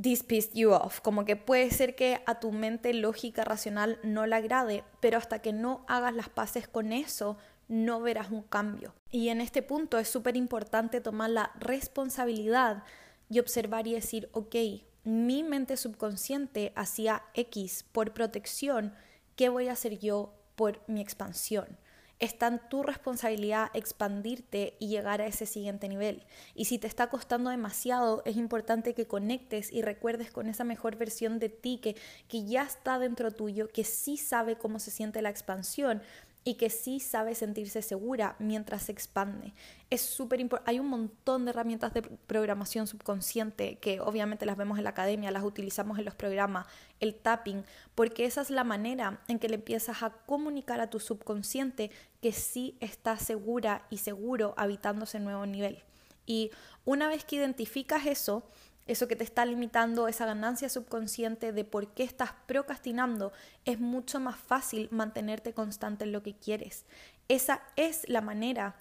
this 0.01 0.23
pissed 0.23 0.53
you 0.53 0.71
off, 0.71 0.99
como 0.99 1.25
que 1.25 1.35
puede 1.35 1.71
ser 1.71 1.95
que 1.95 2.21
a 2.25 2.39
tu 2.39 2.51
mente 2.51 2.93
lógica, 2.93 3.43
racional 3.43 3.99
no 4.03 4.25
le 4.25 4.35
agrade, 4.35 4.83
pero 4.99 5.17
hasta 5.17 5.39
que 5.39 5.53
no 5.53 5.85
hagas 5.87 6.13
las 6.13 6.29
paces 6.29 6.67
con 6.67 6.91
eso, 6.91 7.37
no 7.67 8.01
verás 8.01 8.31
un 8.31 8.43
cambio. 8.43 8.93
Y 9.09 9.29
en 9.29 9.41
este 9.41 9.61
punto 9.61 9.97
es 9.97 10.07
súper 10.07 10.35
importante 10.37 11.01
tomar 11.01 11.29
la 11.29 11.51
responsabilidad 11.59 12.83
y 13.29 13.39
observar 13.39 13.87
y 13.87 13.93
decir, 13.93 14.29
ok, 14.33 14.55
mi 15.03 15.43
mente 15.43 15.77
subconsciente 15.77 16.73
hacía 16.75 17.23
X 17.33 17.85
por 17.91 18.13
protección, 18.13 18.93
¿qué 19.35 19.49
voy 19.49 19.67
a 19.67 19.73
hacer 19.73 19.99
yo 19.99 20.33
por 20.55 20.81
mi 20.87 21.01
expansión? 21.01 21.77
Está 22.19 22.47
en 22.47 22.61
tu 22.69 22.83
responsabilidad 22.83 23.69
expandirte 23.73 24.75
y 24.79 24.87
llegar 24.87 25.21
a 25.21 25.27
ese 25.27 25.45
siguiente 25.45 25.89
nivel. 25.89 26.23
Y 26.53 26.65
si 26.65 26.77
te 26.77 26.87
está 26.87 27.09
costando 27.09 27.49
demasiado, 27.49 28.21
es 28.25 28.37
importante 28.37 28.93
que 28.93 29.07
conectes 29.07 29.71
y 29.71 29.81
recuerdes 29.81 30.31
con 30.31 30.47
esa 30.47 30.63
mejor 30.63 30.95
versión 30.95 31.39
de 31.39 31.49
ti 31.49 31.79
que, 31.81 31.95
que 32.27 32.45
ya 32.45 32.63
está 32.63 32.99
dentro 32.99 33.31
tuyo, 33.31 33.67
que 33.67 33.83
sí 33.83 34.17
sabe 34.17 34.57
cómo 34.57 34.79
se 34.79 34.91
siente 34.91 35.21
la 35.21 35.29
expansión 35.29 36.01
y 36.47 36.53
que 36.53 36.69
sí 36.69 36.99
sabe 36.99 37.33
sentirse 37.33 37.81
segura 37.81 38.35
mientras 38.37 38.83
se 38.83 38.91
expande. 38.91 39.51
Es 39.89 40.01
súper 40.01 40.39
importante. 40.39 40.69
Hay 40.69 40.79
un 40.79 40.87
montón 40.87 41.43
de 41.43 41.49
herramientas 41.49 41.91
de 41.95 42.03
programación 42.03 42.85
subconsciente 42.85 43.79
que 43.79 43.99
obviamente 43.99 44.45
las 44.45 44.55
vemos 44.55 44.77
en 44.77 44.83
la 44.83 44.91
academia, 44.91 45.31
las 45.31 45.43
utilizamos 45.43 45.97
en 45.97 46.05
los 46.05 46.13
programas, 46.13 46.67
el 46.99 47.15
tapping, 47.15 47.65
porque 47.95 48.25
esa 48.25 48.41
es 48.41 48.51
la 48.51 48.63
manera 48.63 49.21
en 49.27 49.39
que 49.39 49.49
le 49.49 49.55
empiezas 49.55 50.03
a 50.03 50.11
comunicar 50.11 50.79
a 50.79 50.91
tu 50.91 50.99
subconsciente 50.99 51.89
que 52.21 52.31
sí 52.31 52.77
está 52.79 53.17
segura 53.17 53.87
y 53.89 53.97
seguro 53.97 54.53
habitando 54.55 55.05
ese 55.05 55.19
nuevo 55.19 55.47
nivel. 55.47 55.83
Y 56.27 56.51
una 56.85 57.07
vez 57.07 57.25
que 57.25 57.37
identificas 57.37 58.05
eso, 58.05 58.43
eso 58.85 59.07
que 59.07 59.15
te 59.15 59.23
está 59.23 59.45
limitando, 59.45 60.07
esa 60.07 60.25
ganancia 60.25 60.69
subconsciente 60.69 61.51
de 61.51 61.63
por 61.63 61.87
qué 61.93 62.03
estás 62.03 62.31
procrastinando, 62.45 63.33
es 63.65 63.79
mucho 63.79 64.19
más 64.19 64.37
fácil 64.37 64.87
mantenerte 64.91 65.53
constante 65.53 66.03
en 66.03 66.11
lo 66.11 66.21
que 66.21 66.35
quieres. 66.35 66.85
Esa 67.27 67.63
es 67.75 68.07
la 68.07 68.21
manera 68.21 68.75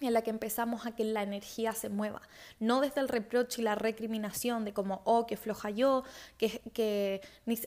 en 0.00 0.12
la 0.12 0.22
que 0.22 0.30
empezamos 0.30 0.86
a 0.86 0.94
que 0.94 1.04
la 1.04 1.22
energía 1.22 1.72
se 1.72 1.88
mueva, 1.88 2.20
no 2.58 2.80
desde 2.80 3.00
el 3.00 3.08
reproche 3.08 3.60
y 3.60 3.64
la 3.64 3.74
recriminación 3.74 4.64
de 4.64 4.72
como, 4.72 5.02
oh, 5.04 5.26
que 5.26 5.36
floja 5.36 5.70
yo, 5.70 6.04
que, 6.36 6.60
que 6.72 7.20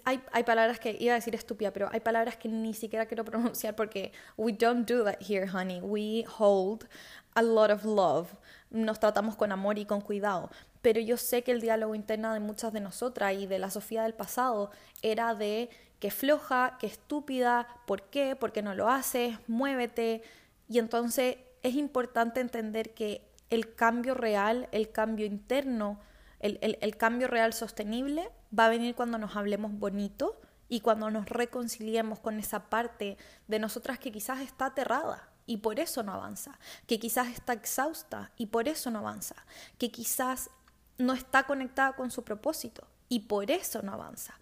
hay, 0.04 0.22
hay 0.32 0.44
palabras 0.44 0.80
que 0.80 0.98
iba 1.00 1.14
a 1.14 1.16
decir 1.16 1.36
estúpida, 1.36 1.72
pero 1.72 1.90
hay 1.92 2.02
palabras 2.02 2.38
que 2.38 2.50
ni 2.50 2.74
siquiera 2.74 3.06
quiero 3.06 3.24
pronunciar 3.26 3.76
porque 3.76 4.12
we 4.36 4.52
don't 4.52 4.90
do 4.90 5.04
that 5.04 5.20
here, 5.22 5.48
honey, 5.48 5.80
we 5.82 6.26
hold 6.38 6.86
a 7.34 7.42
lot 7.42 7.72
of 7.72 7.86
love, 7.86 8.34
nos 8.70 9.00
tratamos 9.00 9.36
con 9.36 9.52
amor 9.52 9.78
y 9.78 9.86
con 9.86 10.02
cuidado, 10.02 10.50
pero 10.82 11.00
yo 11.00 11.18
sé 11.18 11.44
que 11.44 11.52
el 11.52 11.62
diálogo 11.62 11.96
interno 11.96 12.34
de 12.34 12.40
muchas 12.40 12.74
de 12.74 12.80
nosotras 12.80 13.34
y 13.34 13.48
de 13.48 13.60
la 13.60 13.70
Sofía 13.70 14.04
del 14.04 14.14
pasado 14.14 14.72
era 15.02 15.36
de 15.36 15.70
que 16.00 16.12
floja, 16.12 16.78
que 16.80 16.88
estúpida, 16.88 17.68
¿por 17.86 18.04
qué? 18.04 18.36
¿Por 18.36 18.52
qué 18.52 18.62
no 18.62 18.76
lo 18.76 18.90
haces? 18.90 19.38
Muévete. 19.48 20.22
Y 20.68 20.80
entonces 20.80 21.38
es 21.64 21.76
importante 21.76 22.40
entender 22.40 22.94
que 22.94 23.22
el 23.50 23.74
cambio 23.74 24.14
real, 24.14 24.68
el 24.72 24.92
cambio 24.92 25.26
interno, 25.26 26.00
el, 26.40 26.60
el 26.62 26.98
cambio 26.98 27.28
real 27.28 27.54
sostenible 27.54 28.30
va 28.58 28.66
a 28.66 28.70
venir 28.70 28.96
cuando 28.96 29.18
nos 29.18 29.36
hablemos 29.36 29.72
bonito 29.74 30.40
y 30.70 30.82
cuando 30.82 31.10
nos 31.10 31.28
reconciliemos 31.28 32.20
con 32.20 32.40
esa 32.40 32.70
parte 32.70 33.18
de 33.48 33.60
nosotras 33.60 34.00
que 34.00 34.12
quizás 34.12 34.42
está 34.42 34.68
aterrada 34.68 35.30
y 35.46 35.58
por 35.58 35.80
eso 35.80 36.04
no 36.04 36.14
avanza, 36.14 36.60
que 36.86 37.00
quizás 37.00 37.30
está 37.30 37.54
exhausta 37.54 38.32
y 38.38 38.48
por 38.48 38.68
eso 38.68 38.92
no 38.92 39.00
avanza, 39.00 39.36
que 39.78 39.92
quizás 39.92 40.50
no 40.98 41.14
está 41.14 41.44
conectada 41.44 41.94
con 41.94 42.12
su 42.12 42.24
propósito 42.24 42.88
y 43.10 43.22
por 43.22 43.52
eso 43.52 43.82
no 43.82 43.94
avanza. 43.94 44.40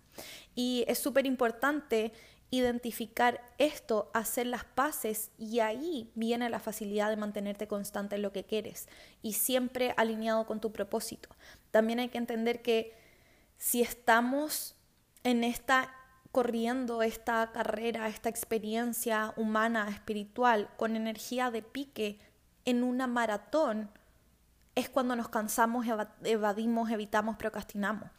Y 0.55 0.85
es 0.87 0.99
súper 0.99 1.25
importante 1.25 2.13
identificar 2.51 3.41
esto, 3.57 4.09
hacer 4.13 4.47
las 4.47 4.63
paces 4.63 5.31
y 5.37 5.59
ahí 5.59 6.11
viene 6.15 6.49
la 6.49 6.59
facilidad 6.59 7.09
de 7.09 7.17
mantenerte 7.17 7.67
constante 7.67 8.15
en 8.15 8.21
lo 8.21 8.31
que 8.31 8.45
quieres 8.45 8.87
y 9.21 9.33
siempre 9.33 9.93
alineado 9.97 10.45
con 10.45 10.61
tu 10.61 10.71
propósito. 10.71 11.29
También 11.71 11.99
hay 11.99 12.09
que 12.09 12.17
entender 12.17 12.61
que 12.61 12.93
si 13.57 13.81
estamos 13.81 14.75
en 15.23 15.43
esta 15.43 15.93
corriendo 16.31 17.01
esta 17.01 17.49
carrera, 17.53 18.09
esta 18.09 18.27
experiencia 18.27 19.33
humana, 19.37 19.87
espiritual, 19.89 20.69
con 20.75 20.97
energía 20.97 21.49
de 21.49 21.61
pique 21.61 22.19
en 22.65 22.83
una 22.83 23.07
maratón, 23.07 23.89
es 24.75 24.89
cuando 24.89 25.15
nos 25.15 25.29
cansamos, 25.29 25.85
evadimos, 26.23 26.91
evitamos, 26.91 27.37
procrastinamos. 27.37 28.09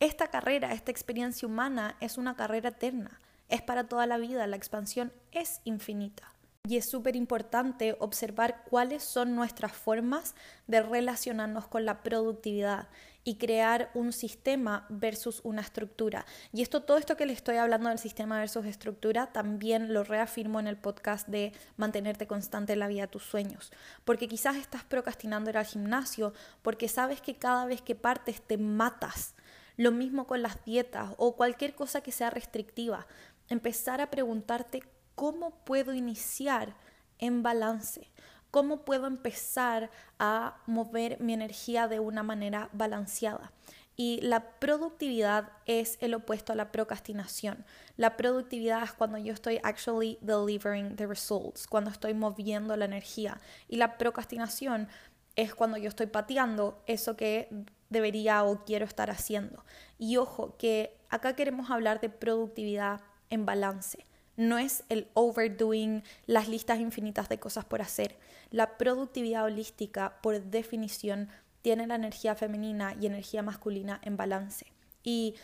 Esta 0.00 0.28
carrera, 0.28 0.72
esta 0.72 0.90
experiencia 0.90 1.46
humana 1.46 1.96
es 2.00 2.18
una 2.18 2.34
carrera 2.34 2.70
eterna, 2.70 3.20
es 3.48 3.62
para 3.62 3.84
toda 3.84 4.06
la 4.06 4.16
vida, 4.16 4.46
la 4.46 4.56
expansión 4.56 5.12
es 5.32 5.60
infinita. 5.64 6.32
Y 6.66 6.76
es 6.76 6.88
súper 6.88 7.16
importante 7.16 7.96
observar 7.98 8.64
cuáles 8.68 9.02
son 9.02 9.34
nuestras 9.34 9.72
formas 9.72 10.34
de 10.66 10.82
relacionarnos 10.82 11.66
con 11.66 11.84
la 11.84 12.02
productividad 12.02 12.88
y 13.28 13.34
crear 13.34 13.90
un 13.92 14.14
sistema 14.14 14.86
versus 14.88 15.42
una 15.44 15.60
estructura. 15.60 16.24
Y 16.50 16.62
esto, 16.62 16.84
todo 16.84 16.96
esto 16.96 17.18
que 17.18 17.26
le 17.26 17.34
estoy 17.34 17.56
hablando 17.56 17.90
del 17.90 17.98
sistema 17.98 18.38
versus 18.38 18.64
estructura, 18.64 19.26
también 19.34 19.92
lo 19.92 20.02
reafirmo 20.02 20.58
en 20.60 20.66
el 20.66 20.78
podcast 20.78 21.28
de 21.28 21.52
mantenerte 21.76 22.26
constante 22.26 22.72
en 22.72 22.78
la 22.78 22.88
vida 22.88 23.02
de 23.02 23.08
tus 23.08 23.24
sueños. 23.24 23.70
Porque 24.06 24.28
quizás 24.28 24.56
estás 24.56 24.82
procrastinando 24.82 25.50
ir 25.50 25.58
al 25.58 25.66
gimnasio 25.66 26.32
porque 26.62 26.88
sabes 26.88 27.20
que 27.20 27.34
cada 27.34 27.66
vez 27.66 27.82
que 27.82 27.94
partes 27.94 28.40
te 28.40 28.56
matas. 28.56 29.34
Lo 29.76 29.92
mismo 29.92 30.26
con 30.26 30.40
las 30.40 30.64
dietas 30.64 31.10
o 31.18 31.36
cualquier 31.36 31.74
cosa 31.74 32.00
que 32.00 32.12
sea 32.12 32.30
restrictiva. 32.30 33.06
Empezar 33.50 34.00
a 34.00 34.10
preguntarte 34.10 34.82
cómo 35.14 35.50
puedo 35.66 35.92
iniciar 35.92 36.76
en 37.18 37.42
balance 37.42 38.10
¿Cómo 38.50 38.84
puedo 38.84 39.06
empezar 39.06 39.90
a 40.18 40.56
mover 40.66 41.20
mi 41.20 41.34
energía 41.34 41.86
de 41.86 42.00
una 42.00 42.22
manera 42.22 42.70
balanceada? 42.72 43.52
Y 43.94 44.20
la 44.22 44.58
productividad 44.58 45.50
es 45.66 45.98
el 46.00 46.14
opuesto 46.14 46.52
a 46.52 46.56
la 46.56 46.72
procrastinación. 46.72 47.66
La 47.96 48.16
productividad 48.16 48.84
es 48.84 48.92
cuando 48.92 49.18
yo 49.18 49.34
estoy 49.34 49.60
actually 49.62 50.18
delivering 50.22 50.96
the 50.96 51.06
results, 51.06 51.66
cuando 51.66 51.90
estoy 51.90 52.14
moviendo 52.14 52.76
la 52.76 52.86
energía. 52.86 53.40
Y 53.68 53.76
la 53.76 53.98
procrastinación 53.98 54.88
es 55.36 55.54
cuando 55.54 55.76
yo 55.76 55.88
estoy 55.88 56.06
pateando 56.06 56.80
eso 56.86 57.16
que 57.16 57.48
debería 57.90 58.44
o 58.44 58.64
quiero 58.64 58.86
estar 58.86 59.10
haciendo. 59.10 59.64
Y 59.98 60.16
ojo, 60.16 60.56
que 60.56 60.96
acá 61.10 61.34
queremos 61.34 61.70
hablar 61.70 62.00
de 62.00 62.08
productividad 62.08 63.00
en 63.30 63.44
balance 63.44 64.07
no 64.38 64.56
es 64.56 64.84
el 64.88 65.08
overdoing, 65.14 66.04
las 66.26 66.48
listas 66.48 66.78
infinitas 66.78 67.28
de 67.28 67.40
cosas 67.40 67.64
por 67.64 67.82
hacer. 67.82 68.16
La 68.50 68.78
productividad 68.78 69.44
holística, 69.44 70.16
por 70.22 70.40
definición, 70.40 71.28
tiene 71.60 71.88
la 71.88 71.96
energía 71.96 72.36
femenina 72.36 72.94
y 73.00 73.06
energía 73.06 73.42
masculina 73.42 74.00
en 74.04 74.16
balance. 74.16 74.66
Y 75.02 75.34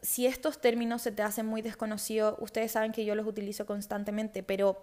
si 0.00 0.26
estos 0.26 0.62
términos 0.62 1.02
se 1.02 1.12
te 1.12 1.22
hacen 1.22 1.44
muy 1.44 1.60
desconocidos, 1.60 2.36
ustedes 2.40 2.72
saben 2.72 2.92
que 2.92 3.04
yo 3.04 3.14
los 3.14 3.26
utilizo 3.26 3.66
constantemente, 3.66 4.42
pero 4.42 4.82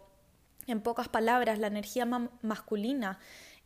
en 0.68 0.82
pocas 0.82 1.10
palabras, 1.10 1.58
la 1.58 1.68
energía 1.68 2.06
masculina 2.06 3.18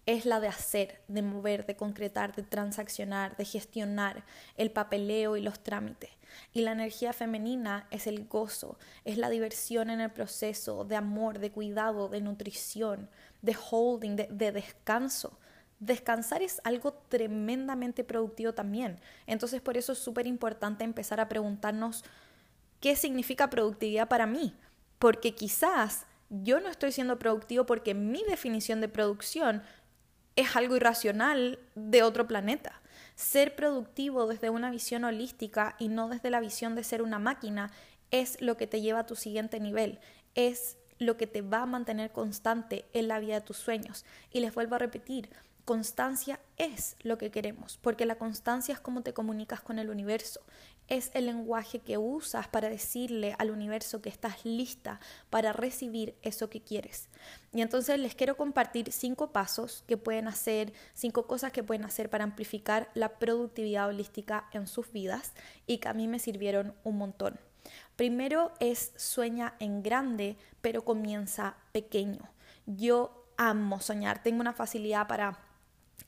es 0.05 0.25
la 0.25 0.39
de 0.39 0.47
hacer, 0.47 1.01
de 1.07 1.21
mover, 1.21 1.65
de 1.65 1.75
concretar, 1.75 2.35
de 2.35 2.43
transaccionar, 2.43 3.37
de 3.37 3.45
gestionar 3.45 4.25
el 4.57 4.69
papeleo 4.71 5.37
y 5.37 5.41
los 5.41 5.61
trámites. 5.63 6.09
Y 6.51 6.61
la 6.61 6.73
energía 6.73 7.13
femenina 7.13 7.87
es 7.89 8.07
el 8.07 8.27
gozo, 8.27 8.77
es 9.05 9.17
la 9.17 9.29
diversión 9.29 9.89
en 9.89 10.01
el 10.01 10.11
proceso, 10.11 10.83
de 10.83 10.95
amor, 10.95 11.39
de 11.39 11.51
cuidado, 11.51 12.09
de 12.09 12.21
nutrición, 12.21 13.09
de 13.41 13.55
holding, 13.69 14.15
de, 14.15 14.51
descanso. 14.51 15.39
Descansar 15.79 16.41
es 16.41 16.59
algo 16.63 16.93
tremendamente 16.93 18.03
productivo 18.03 18.53
también. 18.53 18.99
Entonces 19.25 19.61
por 19.61 19.77
eso 19.77 19.93
es 19.93 19.99
súper 19.99 20.27
importante 20.27 20.83
empezar 20.83 21.19
a 21.19 21.29
preguntarnos 21.29 22.03
qué 22.81 22.95
significa 22.95 23.49
productividad 23.49 24.09
para 24.09 24.25
mí. 24.25 24.53
Porque 24.99 25.35
quizás 25.35 26.05
yo 26.29 26.59
no 26.59 26.69
estoy 26.69 26.91
siendo 26.91 27.19
productivo 27.19 27.65
porque 27.65 27.93
mi 27.93 28.23
definición 28.23 28.81
de 28.81 28.87
producción 28.87 29.61
es 30.35 30.55
algo 30.55 30.75
irracional 30.75 31.59
de 31.75 32.03
otro 32.03 32.27
planeta. 32.27 32.81
Ser 33.15 33.55
productivo 33.55 34.27
desde 34.27 34.49
una 34.49 34.71
visión 34.71 35.03
holística 35.03 35.75
y 35.79 35.87
no 35.87 36.09
desde 36.09 36.29
la 36.29 36.39
visión 36.39 36.75
de 36.75 36.83
ser 36.83 37.01
una 37.01 37.19
máquina 37.19 37.71
es 38.11 38.41
lo 38.41 38.57
que 38.57 38.67
te 38.67 38.81
lleva 38.81 38.99
a 38.99 39.05
tu 39.05 39.15
siguiente 39.15 39.59
nivel, 39.59 39.99
es 40.35 40.77
lo 40.99 41.17
que 41.17 41.27
te 41.27 41.41
va 41.41 41.63
a 41.63 41.65
mantener 41.65 42.11
constante 42.11 42.85
en 42.93 43.07
la 43.07 43.19
vida 43.19 43.35
de 43.35 43.41
tus 43.41 43.57
sueños. 43.57 44.05
Y 44.31 44.39
les 44.39 44.53
vuelvo 44.53 44.75
a 44.75 44.79
repetir, 44.79 45.29
constancia 45.65 46.39
es 46.57 46.95
lo 47.01 47.17
que 47.17 47.31
queremos, 47.31 47.77
porque 47.81 48.05
la 48.05 48.15
constancia 48.15 48.73
es 48.73 48.79
cómo 48.79 49.01
te 49.01 49.13
comunicas 49.13 49.61
con 49.61 49.79
el 49.79 49.89
universo, 49.89 50.41
es 50.89 51.11
el 51.13 51.25
lenguaje 51.25 51.79
que 51.79 51.97
usas 51.97 52.47
para 52.47 52.69
decirle 52.69 53.35
al 53.39 53.51
universo 53.51 54.01
que 54.01 54.09
estás 54.09 54.45
lista 54.45 54.99
para 55.29 55.53
recibir 55.53 56.15
eso 56.21 56.49
que 56.49 56.61
quieres. 56.61 57.07
Y 57.53 57.61
entonces 57.61 57.99
les 57.99 58.15
quiero 58.15 58.35
compartir 58.35 58.91
cinco 58.91 59.31
pasos 59.31 59.83
que 59.87 59.97
pueden 59.97 60.27
hacer, 60.27 60.73
cinco 60.93 61.25
cosas 61.25 61.51
que 61.51 61.63
pueden 61.63 61.85
hacer 61.85 62.09
para 62.09 62.25
amplificar 62.25 62.89
la 62.93 63.17
productividad 63.17 63.87
holística 63.87 64.49
en 64.51 64.67
sus 64.67 64.91
vidas 64.91 65.33
y 65.65 65.77
que 65.77 65.87
a 65.87 65.93
mí 65.93 66.07
me 66.07 66.19
sirvieron 66.19 66.75
un 66.83 66.97
montón. 66.97 67.39
Primero 67.95 68.51
es 68.59 68.91
sueña 68.97 69.55
en 69.59 69.83
grande, 69.83 70.35
pero 70.61 70.83
comienza 70.83 71.55
pequeño. 71.71 72.29
Yo 72.65 73.25
amo 73.37 73.79
soñar, 73.79 74.21
tengo 74.21 74.41
una 74.41 74.53
facilidad 74.53 75.07
para 75.07 75.39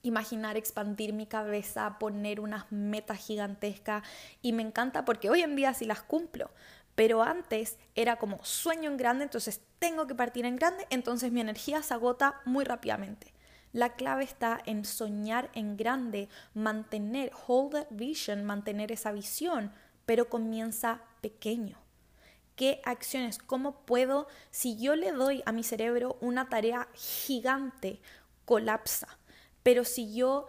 imaginar 0.05 0.55
expandir 0.55 1.13
mi 1.13 1.25
cabeza, 1.25 1.97
poner 1.99 2.39
unas 2.39 2.71
metas 2.71 3.19
gigantescas 3.19 4.03
y 4.41 4.53
me 4.53 4.61
encanta 4.61 5.03
porque 5.03 5.29
hoy 5.29 5.41
en 5.41 5.55
día 5.55 5.73
sí 5.73 5.85
las 5.85 6.01
cumplo, 6.01 6.51
Pero 6.95 7.23
antes 7.23 7.77
era 7.93 8.15
como 8.15 8.43
sueño 8.45 8.89
en 8.89 8.97
grande, 8.97 9.25
entonces 9.25 9.61
tengo 9.79 10.07
que 10.07 10.15
partir 10.15 10.45
en 10.45 10.55
grande, 10.55 10.87
entonces 10.89 11.31
mi 11.31 11.41
energía 11.41 11.81
se 11.83 11.93
agota 11.93 12.41
muy 12.45 12.63
rápidamente. 12.63 13.33
La 13.73 13.95
clave 13.95 14.23
está 14.23 14.61
en 14.65 14.85
soñar 14.85 15.49
en 15.53 15.75
grande, 15.75 16.29
mantener, 16.53 17.31
hold 17.47 17.73
that 17.73 17.87
vision, 17.89 18.45
mantener 18.45 18.93
esa 18.93 19.11
visión, 19.11 19.73
pero 20.05 20.29
comienza 20.29 21.01
pequeño. 21.19 21.77
¿Qué 22.55 22.79
acciones? 22.85 23.37
¿Cómo 23.39 23.85
puedo, 23.85 24.29
si 24.51 24.77
yo 24.77 24.95
le 24.95 25.11
doy 25.11 25.43
a 25.45 25.51
mi 25.51 25.63
cerebro 25.63 26.17
una 26.21 26.47
tarea 26.47 26.87
gigante, 26.93 27.99
colapsa? 28.45 29.09
Pero 29.65 29.83
si 29.83 30.13
yo 30.13 30.45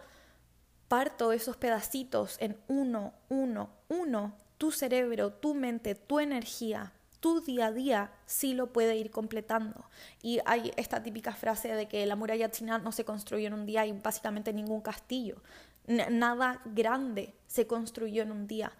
parto 0.87 1.31
esos 1.31 1.57
pedacitos 1.57 2.37
en 2.39 2.55
uno, 2.67 3.15
uno, 3.29 3.71
uno, 3.87 4.35
tu 4.59 4.71
cerebro, 4.71 5.33
tu 5.33 5.55
mente, 5.55 5.95
tu 5.95 6.19
energía, 6.19 6.93
tu 7.19 7.41
día 7.41 7.65
a 7.65 7.71
día 7.71 8.11
sí 8.27 8.53
lo 8.53 8.71
puede 8.71 8.95
ir 8.95 9.09
completando. 9.09 9.89
Y 10.21 10.39
hay 10.45 10.71
esta 10.77 11.01
típica 11.01 11.33
frase 11.33 11.69
de 11.69 11.87
que 11.87 12.05
la 12.05 12.15
muralla 12.15 12.51
china 12.51 12.77
no 12.77 12.91
se 12.91 13.05
construyó 13.05 13.47
en 13.47 13.55
un 13.55 13.65
día 13.65 13.87
y 13.87 13.91
básicamente 13.91 14.53
ningún 14.53 14.81
castillo. 14.81 15.41
nada 15.87 16.61
grande 16.65 17.33
se 17.47 17.65
construyó 17.65 18.21
en 18.21 18.31
un 18.31 18.45
día. 18.45 18.71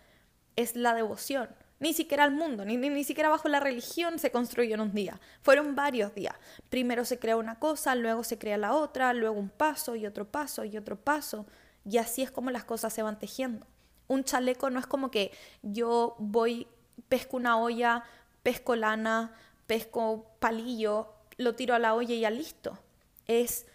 Es 0.56 0.76
la 0.76 0.94
devoción. 0.94 1.50
Ni 1.80 1.94
siquiera 1.94 2.26
el 2.26 2.32
mundo, 2.32 2.66
ni, 2.66 2.76
ni, 2.76 3.04
siquiera 3.04 3.30
bajo 3.30 3.48
la 3.50 3.60
religión 3.60 4.18
se 4.18 4.32
construyó 4.32 4.74
en 4.74 4.82
un 4.82 4.94
día. 4.94 5.20
Fueron 5.44 5.76
varios 5.76 6.16
días. 6.16 6.34
Primero 6.70 7.06
se 7.06 7.20
crea 7.20 7.38
una 7.38 7.60
cosa, 7.60 7.94
luego 7.94 8.24
se 8.24 8.40
crea 8.40 8.58
la 8.58 8.74
otra, 8.74 9.14
luego 9.14 9.40
un 9.40 9.50
paso 9.50 9.96
y 9.96 10.08
otro 10.08 10.26
paso 10.26 10.64
y 10.66 10.76
otro 10.76 10.96
paso. 10.96 11.46
Y 11.86 12.00
así 12.00 12.24
es 12.24 12.32
como 12.32 12.50
las 12.50 12.64
cosas 12.64 12.94
se 12.94 13.04
van 13.04 13.20
tejiendo. 13.20 13.68
Un 14.08 14.24
chaleco 14.24 14.72
no 14.72 14.80
es 14.80 14.88
como 14.88 15.12
que 15.12 15.32
yo 15.62 16.16
voy, 16.18 16.68
pesco 17.10 17.38
una 17.38 17.60
olla, 17.60 18.04
pesco 18.42 18.76
lana, 18.76 19.36
pesco 19.68 20.32
palillo, 20.40 21.14
lo 21.38 21.54
tiro 21.54 21.76
a 21.76 21.80
la 21.80 21.94
olla 21.94 22.16
y 22.16 22.22
ya 22.22 22.32
listo. 22.32 22.80
Es 23.28 23.68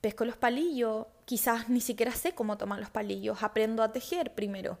pesco 0.00 0.24
los 0.24 0.36
palillos, 0.36 1.06
quizás 1.24 1.68
ni 1.68 1.80
siquiera 1.80 2.10
sé 2.12 2.34
cómo 2.34 2.58
tomar 2.58 2.80
los 2.80 2.90
palillos, 2.90 3.44
aprendo 3.44 3.84
a 3.84 3.92
tejer 3.92 4.34
primero. 4.34 4.78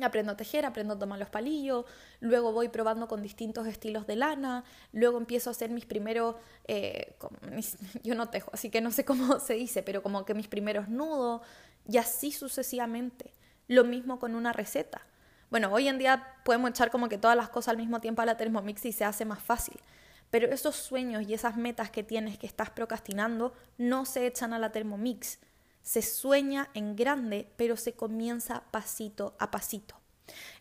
Aprendo 0.00 0.32
a 0.32 0.36
tejer, 0.36 0.64
aprendo 0.64 0.94
a 0.94 0.98
tomar 0.98 1.18
los 1.18 1.28
palillos, 1.28 1.84
luego 2.20 2.52
voy 2.52 2.68
probando 2.68 3.08
con 3.08 3.22
distintos 3.22 3.66
estilos 3.66 4.06
de 4.06 4.16
lana, 4.16 4.64
luego 4.92 5.18
empiezo 5.18 5.50
a 5.50 5.52
hacer 5.52 5.68
mis 5.68 5.84
primeros, 5.84 6.36
eh, 6.66 7.14
yo 8.02 8.14
no 8.14 8.30
tejo, 8.30 8.50
así 8.54 8.70
que 8.70 8.80
no 8.80 8.90
sé 8.90 9.04
cómo 9.04 9.38
se 9.40 9.54
dice, 9.54 9.82
pero 9.82 10.02
como 10.02 10.24
que 10.24 10.32
mis 10.32 10.48
primeros 10.48 10.88
nudos, 10.88 11.42
y 11.86 11.98
así 11.98 12.32
sucesivamente. 12.32 13.32
Lo 13.68 13.84
mismo 13.84 14.18
con 14.18 14.34
una 14.34 14.52
receta. 14.52 15.02
Bueno, 15.50 15.72
hoy 15.72 15.88
en 15.88 15.98
día 15.98 16.36
podemos 16.44 16.70
echar 16.70 16.90
como 16.90 17.08
que 17.08 17.18
todas 17.18 17.36
las 17.36 17.48
cosas 17.48 17.72
al 17.72 17.76
mismo 17.76 18.00
tiempo 18.00 18.22
a 18.22 18.26
la 18.26 18.36
Thermomix 18.36 18.84
y 18.86 18.92
se 18.92 19.04
hace 19.04 19.24
más 19.24 19.42
fácil. 19.42 19.78
Pero 20.30 20.48
esos 20.48 20.76
sueños 20.76 21.28
y 21.28 21.34
esas 21.34 21.56
metas 21.56 21.90
que 21.90 22.02
tienes 22.02 22.38
que 22.38 22.46
estás 22.46 22.70
procrastinando 22.70 23.52
no 23.76 24.06
se 24.06 24.26
echan 24.26 24.54
a 24.54 24.58
la 24.58 24.72
Thermomix. 24.72 25.38
Se 25.82 26.02
sueña 26.02 26.70
en 26.74 26.96
grande, 26.96 27.48
pero 27.56 27.76
se 27.76 27.94
comienza 27.94 28.64
pasito 28.70 29.34
a 29.38 29.50
pasito. 29.50 29.96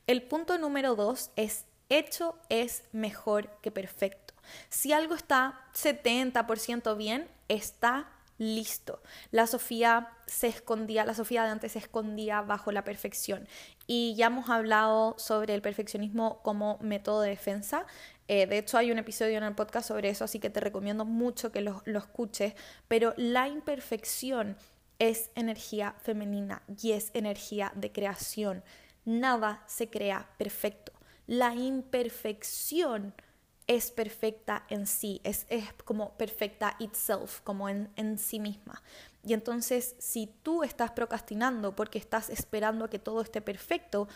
El 0.08 0.24
punto 0.24 0.58
número 0.58 0.96
dos 0.96 1.32
es 1.36 1.66
hecho 1.90 2.36
es 2.50 2.84
mejor 2.92 3.50
que 3.62 3.72
perfecto. 3.72 4.34
Si 4.70 4.92
algo 4.94 5.16
está 5.16 5.62
70% 5.74 6.98
bien, 6.98 7.30
está 7.48 8.10
listo. 8.38 9.04
La 9.30 9.46
Sofía 9.46 10.10
se 10.26 10.48
escondía, 10.48 11.06
la 11.06 11.14
Sofía 11.14 11.44
de 11.44 11.52
antes 11.52 11.74
se 11.74 11.80
escondía 11.80 12.42
bajo 12.42 12.72
la 12.72 12.84
perfección. 12.84 13.48
Y 13.86 14.16
ya 14.16 14.28
hemos 14.28 14.50
hablado 14.50 15.16
sobre 15.20 15.54
el 15.54 15.62
perfeccionismo 15.62 16.42
como 16.42 16.80
método 16.82 17.22
de 17.22 17.30
defensa. 17.30 17.86
Eh, 18.28 18.48
de 18.48 18.58
hecho, 18.58 18.80
hay 18.80 18.92
un 18.92 18.98
episodio 18.98 19.38
en 19.38 19.44
el 19.44 19.54
podcast 19.54 19.90
sobre 19.90 20.10
eso, 20.10 20.24
así 20.24 20.40
que 20.40 20.50
te 20.50 20.60
recomiendo 20.60 21.06
mucho 21.06 21.52
que 21.52 21.62
lo, 21.62 21.84
lo 21.86 22.00
escuches. 22.00 22.56
Pero 22.88 23.14
la 23.16 23.48
imperfección 23.48 24.58
es 25.02 25.32
energía 25.34 25.96
femenina 26.04 26.62
y 26.80 26.92
es 26.92 27.10
energía 27.16 27.72
de 27.76 27.92
creación. 27.92 28.64
Nada 29.04 29.64
se 29.66 29.90
crea 29.90 30.30
perfecto. 30.38 30.92
La 31.26 31.56
imperfección 31.56 33.16
es 33.66 33.90
perfecta 33.90 34.64
en 34.70 34.86
sí, 34.86 35.20
es, 35.24 35.48
como 35.86 36.16
perfecta 36.18 36.76
itself, 36.78 37.42
como 37.42 37.68
en, 37.68 37.92
en 37.96 38.20
sí 38.20 38.40
misma. 38.40 38.84
Y 39.24 39.34
entonces, 39.34 39.96
si 39.98 40.28
tú 40.44 40.62
estás 40.62 40.92
procrastinando 40.92 41.76
porque 41.76 41.98
estás 41.98 42.30
esperando 42.30 42.86
a 42.86 42.90
que 42.92 43.00
todo 43.00 43.22
esté 43.22 43.42
perfecto, 43.42 44.08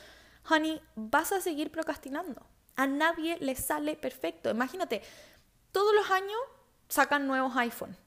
honey, 0.47 0.79
vas 0.95 1.31
a 1.31 1.41
seguir 1.41 1.71
procrastinando. 1.71 2.45
A 2.75 2.85
nadie 2.85 3.39
le 3.39 3.55
sale 3.55 3.95
perfecto. 3.95 4.51
Imagínate, 4.51 5.01
todos 5.71 5.95
los 5.95 6.11
años 6.11 6.37
sacan 6.89 7.25
nuevos 7.25 7.57
iPhone. 7.57 7.97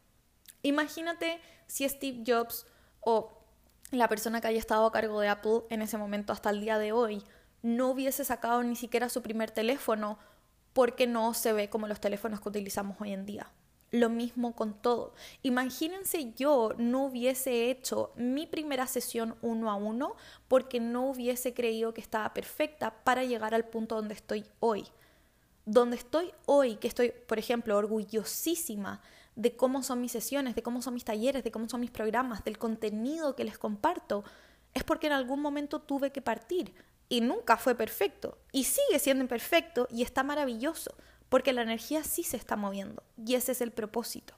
Imagínate 0.63 1.41
si 1.67 1.89
Steve 1.89 2.23
Jobs 2.27 2.67
o 3.01 3.39
la 3.91 4.09
persona 4.09 4.41
que 4.41 4.49
haya 4.49 4.59
estado 4.59 4.87
a 4.87 4.93
cargo 4.93 5.21
de 5.21 5.29
Apple 5.29 5.63
en 5.71 5.83
ese 5.83 5.99
momento 5.99 6.33
hasta 6.33 6.51
el 6.51 6.61
día 6.61 6.79
de 6.79 6.93
hoy 6.93 7.23
no 7.63 7.91
hubiese 7.91 8.25
sacado 8.25 8.63
ni 8.63 8.77
siquiera 8.77 9.09
su 9.09 9.23
primer 9.23 9.51
teléfono 9.51 10.19
porque 10.73 11.07
no 11.07 11.35
se 11.35 11.53
ve 11.53 11.71
como 11.71 11.89
los 11.89 12.01
teléfonos 12.01 12.41
que 12.41 12.49
utilizamos 12.49 13.01
hoy 13.01 13.13
en 13.13 13.27
día. 13.27 13.51
Lo 13.91 14.11
mismo 14.11 14.55
con 14.55 14.75
todo. 14.75 15.15
Imagínense 15.43 16.33
yo 16.35 16.75
no 16.77 17.07
hubiese 17.07 17.71
hecho 17.71 18.13
mi 18.17 18.47
primera 18.47 18.87
sesión 18.87 19.37
uno 19.41 19.71
a 19.71 19.75
uno 19.77 20.15
porque 20.47 20.79
no 20.79 21.09
hubiese 21.09 21.55
creído 21.55 21.95
que 21.95 22.03
estaba 22.03 22.35
perfecta 22.35 23.03
para 23.03 23.25
llegar 23.25 23.55
al 23.55 23.65
punto 23.65 23.97
donde 23.97 24.15
estoy 24.15 24.45
hoy. 24.61 24.87
Donde 25.65 25.97
estoy 25.97 26.33
hoy, 26.47 26.77
que 26.77 26.89
estoy, 26.89 27.13
por 27.27 27.39
ejemplo, 27.39 27.77
orgullosísima 27.77 29.01
de 29.39 29.57
cómo 29.57 29.83
son 29.83 30.03
mis 30.03 30.13
sesiones, 30.13 30.55
de 30.55 30.63
cómo 30.63 30.83
son 30.83 30.93
mis 30.93 31.05
talleres, 31.05 31.43
de 31.45 31.51
cómo 31.51 31.69
son 31.69 31.81
mis 31.81 31.91
programas, 31.91 32.45
del 32.45 32.59
contenido 32.59 33.35
que 33.35 33.45
les 33.45 33.57
comparto, 33.57 34.25
es 34.75 34.85
porque 34.85 35.07
en 35.07 35.15
algún 35.15 35.41
momento 35.41 35.81
tuve 35.81 36.13
que 36.13 36.21
partir, 36.21 36.75
y 37.09 37.21
nunca 37.21 37.57
fue 37.57 37.75
perfecto 37.75 38.39
y 38.53 38.65
sigue 38.65 38.99
siendo 38.99 39.23
imperfecto 39.23 39.89
y 39.91 40.03
está 40.03 40.23
maravilloso 40.23 40.95
porque 41.29 41.53
la 41.53 41.63
energía 41.63 42.05
sí 42.05 42.23
se 42.23 42.37
está 42.37 42.57
moviendo 42.57 43.03
y 43.17 43.35
ese 43.35 43.53
es 43.53 43.61
el 43.61 43.71
propósito. 43.71 44.35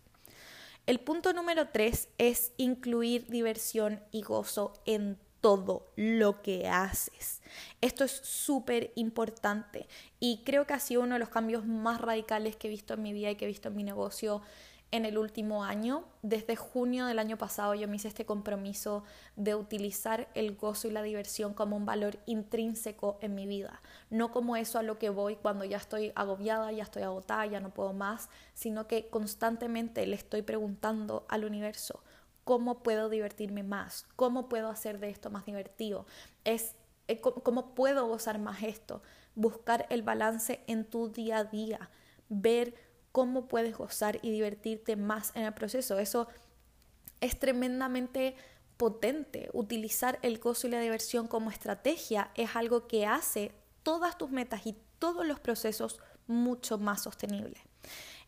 El 0.87 1.01
punto 1.01 1.33
número 1.33 1.69
tres 1.69 2.09
es 2.19 2.53
incluir 2.57 3.27
diversión 3.27 4.03
y 4.11 4.23
gozo 4.23 4.73
en 4.87 5.19
todo 5.41 5.91
lo 5.97 6.43
que 6.43 6.69
haces. 6.69 7.43
Esto 7.81 8.05
es 8.05 8.13
súper 8.13 8.93
importante 8.95 9.89
y 10.19 10.43
creo 10.45 10.67
que 10.67 10.75
ha 10.75 10.81
sido 10.81 11.03
uno 11.03 11.15
de 11.15 11.21
los 11.21 11.29
cambios 11.29 11.67
más 11.67 12.01
radicales 12.01 12.57
que 12.57 12.69
he 12.69 12.71
visto 12.71 12.95
en 12.95 13.03
mi 13.03 13.13
vida 13.13 13.31
y 13.31 13.37
que 13.37 13.45
he 13.45 13.49
visto 13.49 13.69
en 13.69 13.77
mi 13.77 13.85
negocio 13.85 14.43
en 14.91 15.05
el 15.05 15.19
último 15.19 15.65
año. 15.65 16.05
Desde 16.23 16.57
junio 16.57 17.07
del 17.07 17.19
año 17.19 17.39
pasado 17.39 17.75
yo 17.75 17.89
me 17.89 17.97
hice 17.97 18.09
este 18.09 18.27
compromiso 18.27 19.05
de 19.37 19.55
utilizar 19.55 20.29
el 20.35 20.57
gozo 20.57 20.89
y 20.89 20.91
la 20.91 21.03
diversión 21.03 21.55
como 21.55 21.77
un 21.77 21.87
valor 21.87 22.19
intrínseco 22.27 23.19
en 23.21 23.35
mi 23.35 23.47
vida. 23.47 23.83
No 24.11 24.33
como 24.33 24.57
eso 24.57 24.79
a 24.79 24.83
lo 24.83 24.99
que 24.99 25.11
voy 25.11 25.37
cuando 25.37 25.65
ya 25.65 25.77
estoy 25.77 26.13
agobiada, 26.15 26.73
ya 26.73 26.83
estoy 26.83 27.03
agotada, 27.03 27.47
ya 27.47 27.61
no 27.61 27.73
puedo 27.73 27.93
más, 27.93 28.29
sino 28.55 28.87
que 28.87 29.09
constantemente 29.09 30.07
le 30.07 30.17
estoy 30.17 30.43
preguntando 30.43 31.27
al 31.29 31.45
universo, 31.45 32.03
¿cómo 32.45 32.83
puedo 32.83 33.09
divertirme 33.09 33.63
más? 33.63 34.07
¿Cómo 34.17 34.49
puedo 34.49 34.69
hacer 34.69 34.99
de 34.99 35.11
esto 35.11 35.31
más 35.31 35.47
divertido? 35.47 36.07
Es 36.45 36.75
eh, 37.11 37.21
¿Cómo 37.21 37.75
puedo 37.75 38.07
gozar 38.07 38.39
más 38.39 38.63
esto? 38.63 39.03
Buscar 39.35 39.85
el 39.91 40.03
balance 40.03 40.63
en 40.69 40.85
tu 40.85 41.09
día 41.09 41.39
a 41.39 41.45
día, 41.45 41.91
ver 42.29 42.73
cómo 43.13 43.49
puedes 43.49 43.77
gozar 43.77 44.19
y 44.23 44.31
divertirte 44.31 44.97
más 44.97 45.33
en 45.35 45.45
el 45.45 45.55
proceso. 45.55 45.99
Eso 45.99 46.29
es 47.21 47.39
tremendamente 47.39 48.35
potente. 48.77 49.51
Utilizar 49.53 50.19
el 50.23 50.39
gozo 50.39 50.67
y 50.67 50.71
la 50.71 50.81
diversión 50.81 51.29
como 51.29 51.51
estrategia 51.51 52.31
es 52.35 52.57
algo 52.57 52.87
que 52.87 53.07
hace 53.07 53.53
todas 53.83 54.17
tus 54.17 54.31
metas 54.31 54.67
y 54.67 54.77
todos 54.99 55.27
los 55.27 55.41
procesos 55.41 56.01
mucho 56.27 56.79
más 56.79 57.03
sostenibles. 57.03 57.61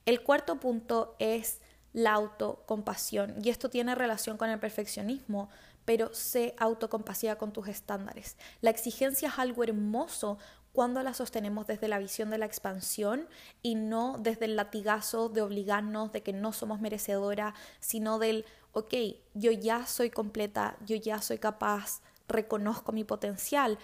El 0.05 0.23
cuarto 0.23 0.59
punto 0.59 1.15
es 1.19 1.61
la 1.93 2.13
autocompasión 2.13 3.37
y 3.43 3.51
esto 3.51 3.71
tiene 3.71 3.95
relación 3.95 4.37
con 4.37 4.51
el 4.51 4.59
perfeccionismo, 4.59 5.49
pero 5.85 6.13
sé 6.15 6.55
autocompasiva 6.59 7.37
con 7.37 7.53
tus 7.53 7.69
estándares. 7.69 8.37
La 8.61 8.71
exigencia 8.71 9.29
es 9.29 9.39
algo 9.39 9.63
hermoso 9.63 10.39
cuando 10.73 11.03
la 11.03 11.15
sostenemos 11.15 11.67
desde 11.67 11.89
la 11.89 11.99
visión 11.99 12.31
de 12.31 12.39
la 12.39 12.47
expansión 12.47 13.29
y 13.61 13.75
no 13.75 14.17
desde 14.19 14.47
el 14.47 14.57
latigazo 14.57 15.29
de 15.29 15.43
obligarnos 15.43 16.13
de 16.13 16.23
que 16.23 16.33
no 16.33 16.53
somos 16.53 16.81
merecedora, 16.81 17.55
sino 17.81 18.19
del, 18.19 18.47
ok, 18.73 18.95
yo 19.35 19.53
ya 19.53 19.87
soy 19.87 20.11
completa, 20.11 20.77
yo 20.87 20.97
ya 20.97 21.21
soy 21.21 21.39
capaz, 21.39 22.01
reconozco 22.27 22.93
mi 22.93 23.05
potencial, 23.05 23.79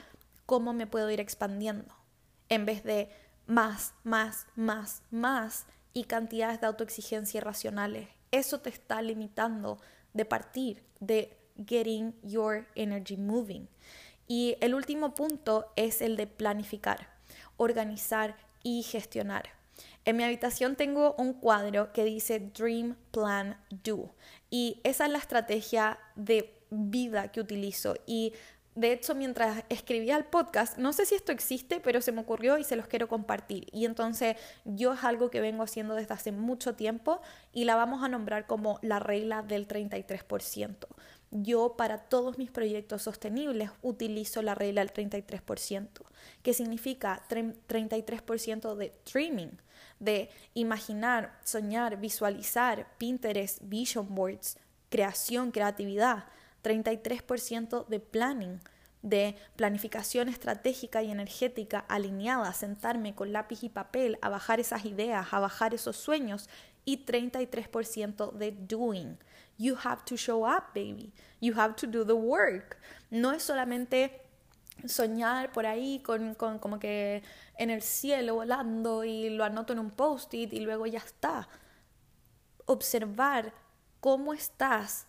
¿cómo 0.47 0.73
me 0.73 0.87
puedo 0.87 1.11
ir 1.11 1.21
expandiendo? 1.21 1.95
En 2.49 2.65
vez 2.65 2.83
de 2.85 3.11
más, 3.47 3.95
más, 4.03 4.47
más, 4.57 5.03
más 5.11 5.67
y 5.93 6.05
cantidades 6.05 6.61
de 6.61 6.69
autoexigencia 6.69 7.39
irracionales. 7.39 8.09
Eso 8.31 8.61
te 8.61 8.71
está 8.71 9.03
limitando 9.03 9.79
de 10.15 10.25
partir, 10.25 10.85
de 11.01 11.39
getting 11.67 12.15
your 12.23 12.67
energy 12.75 13.17
moving. 13.17 13.69
Y 14.29 14.57
el 14.61 14.75
último 14.75 15.15
punto 15.15 15.73
es 15.75 16.01
el 16.01 16.17
de 16.17 16.27
planificar. 16.27 17.17
organizar 17.57 18.37
y 18.63 18.85
gestionar. 18.85 19.51
En 20.05 20.17
mi 20.17 20.23
habitación 20.23 20.77
tengo 20.77 21.15
un 21.19 21.33
cuadro 21.33 21.93
que 21.93 22.05
dice 22.05 22.39
Dream 22.39 22.97
Plan 23.11 23.59
Do 23.83 24.15
y 24.49 24.81
esa 24.85 25.07
es 25.07 25.13
la 25.13 25.19
estrategia 25.19 25.99
de 26.15 26.55
vida 26.71 27.33
que 27.33 27.41
utilizo 27.41 27.97
y 28.07 28.33
de 28.79 28.93
hecho, 28.93 29.17
mientras 29.17 29.65
escribía 29.71 30.17
el 30.17 30.25
podcast, 30.25 30.79
no 30.79 30.93
sé 30.93 31.05
si 31.05 31.17
esto 31.17 31.33
existe, 31.33 31.81
pero 31.81 32.01
se 32.01 32.13
me 32.13 32.21
ocurrió 32.21 32.59
y 32.59 32.65
se 32.65 32.77
los 32.77 32.87
quiero 32.87 33.09
compartir. 33.09 33.67
Y 33.73 33.87
entonces 33.87 34.37
yo 34.65 34.93
es 34.93 35.03
algo 35.03 35.31
que 35.31 35.41
vengo 35.41 35.65
haciendo 35.65 35.97
desde 35.97 36.15
hace 36.15 36.31
mucho 36.31 36.77
tiempo 36.77 37.21
y 37.53 37.65
la 37.65 37.75
vamos 37.75 38.05
a 38.05 38.09
nombrar 38.09 38.47
como 38.47 38.79
la 38.81 39.01
regla 39.01 39.43
del 39.43 39.67
33%. 39.67 40.77
Yo 41.31 41.77
para 41.77 41.99
todos 41.99 42.39
mis 42.39 42.51
proyectos 42.51 43.03
sostenibles 43.03 43.71
utilizo 43.83 44.41
la 44.43 44.55
regla 44.55 44.85
del 44.85 44.93
33%, 44.93 45.89
que 46.43 46.55
significa 46.55 47.23
33% 47.29 48.75
de 48.75 48.93
dreaming, 49.13 49.59
de 50.01 50.31
imaginar, 50.55 51.39
soñar, 51.45 51.99
visualizar, 52.01 52.89
Pinterest, 52.99 53.59
vision 53.63 54.15
boards, 54.15 54.57
creación, 54.89 55.51
creatividad 55.51 56.25
33% 56.63 57.87
de 57.87 58.01
planning, 58.01 58.61
de 59.03 59.37
planificación 59.57 60.29
estratégica 60.29 61.03
y 61.03 61.11
energética 61.11 61.79
alineada, 61.89 62.53
sentarme 62.53 63.15
con 63.15 63.33
lápiz 63.33 63.63
y 63.63 63.69
papel, 63.69 64.19
a 64.23 64.29
bajar 64.29 64.61
esas 64.61 64.85
ideas, 64.85 65.33
a 65.33 65.41
bajar 65.41 65.73
esos 65.73 65.97
sueños 65.97 66.49
y 66.85 67.05
33% 67.05 68.33
de 68.33 68.53
doing. 68.53 69.19
You 69.59 69.77
have 69.85 70.05
to 70.05 70.17
show 70.17 70.47
up, 70.47 70.73
baby. 70.73 71.13
You 71.41 71.55
have 71.55 71.75
to 71.77 71.87
do 71.87 72.05
the 72.05 72.15
work. 72.15 72.79
No 73.11 73.33
es 73.33 73.43
solamente 73.43 74.23
soñar 74.87 75.53
por 75.53 75.67
ahí 75.67 76.01
con, 76.01 76.35
con 76.35 76.61
como 76.61 76.79
que 76.79 77.23
en 77.57 77.71
el 77.71 77.83
cielo 77.83 78.37
volando 78.37 79.05
y 79.05 79.31
lo 79.31 79.45
anoto 79.45 79.73
en 79.73 79.81
un 79.81 79.91
post-it 79.91 80.53
y 80.53 80.61
luego 80.61 80.87
ya 80.87 81.01
está. 81.01 81.49
Observar 82.67 83.53
cómo 84.01 84.33
estás 84.33 85.07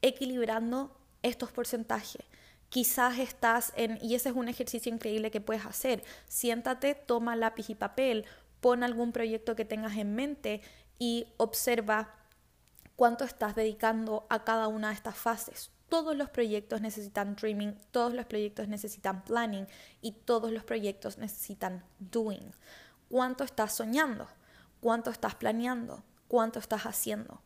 equilibrando 0.00 0.96
estos 1.22 1.52
porcentajes. 1.52 2.24
Quizás 2.70 3.18
estás 3.18 3.74
en, 3.76 3.98
y 4.00 4.14
ese 4.14 4.30
es 4.30 4.34
un 4.34 4.48
ejercicio 4.48 4.92
increíble 4.92 5.30
que 5.30 5.42
puedes 5.42 5.66
hacer. 5.66 6.02
Siéntate, 6.26 6.94
toma 6.94 7.36
lápiz 7.36 7.68
y 7.68 7.74
papel, 7.74 8.24
pon 8.60 8.82
algún 8.82 9.12
proyecto 9.12 9.54
que 9.54 9.66
tengas 9.66 9.98
en 9.98 10.14
mente 10.14 10.62
y 10.98 11.26
observa 11.36 12.14
cuánto 12.96 13.24
estás 13.24 13.54
dedicando 13.54 14.26
a 14.28 14.44
cada 14.44 14.68
una 14.68 14.88
de 14.88 14.94
estas 14.94 15.16
fases. 15.16 15.70
Todos 15.88 16.16
los 16.16 16.30
proyectos 16.30 16.80
necesitan 16.80 17.36
dreaming, 17.36 17.76
todos 17.90 18.14
los 18.14 18.26
proyectos 18.26 18.68
necesitan 18.68 19.24
planning 19.24 19.66
y 20.00 20.12
todos 20.12 20.50
los 20.50 20.64
proyectos 20.64 21.18
necesitan 21.18 21.84
doing. 21.98 22.52
¿Cuánto 23.10 23.44
estás 23.44 23.74
soñando? 23.74 24.26
¿Cuánto 24.80 25.10
estás 25.10 25.34
planeando? 25.34 26.02
¿Cuánto 26.28 26.58
estás 26.58 26.86
haciendo? 26.86 27.42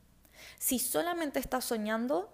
Si 0.59 0.79
solamente 0.79 1.41
estás 1.41 1.65
soñando, 1.65 2.33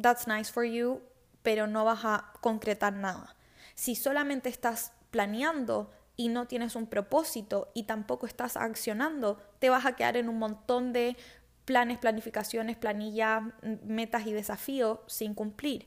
that's 0.00 0.26
nice 0.28 0.52
for 0.52 0.64
you, 0.64 1.02
pero 1.42 1.66
no 1.66 1.84
vas 1.84 2.04
a 2.04 2.32
concretar 2.40 2.92
nada. 2.92 3.34
Si 3.74 3.96
solamente 3.96 4.48
estás 4.48 4.92
planeando 5.10 5.90
y 6.16 6.28
no 6.28 6.46
tienes 6.46 6.76
un 6.76 6.86
propósito 6.86 7.70
y 7.74 7.84
tampoco 7.84 8.26
estás 8.26 8.56
accionando, 8.56 9.38
te 9.58 9.70
vas 9.70 9.86
a 9.86 9.96
quedar 9.96 10.16
en 10.16 10.28
un 10.28 10.38
montón 10.38 10.92
de 10.92 11.16
planes, 11.64 11.98
planificaciones, 11.98 12.76
planillas, 12.76 13.42
metas 13.84 14.26
y 14.26 14.32
desafíos 14.32 15.00
sin 15.06 15.34
cumplir. 15.34 15.86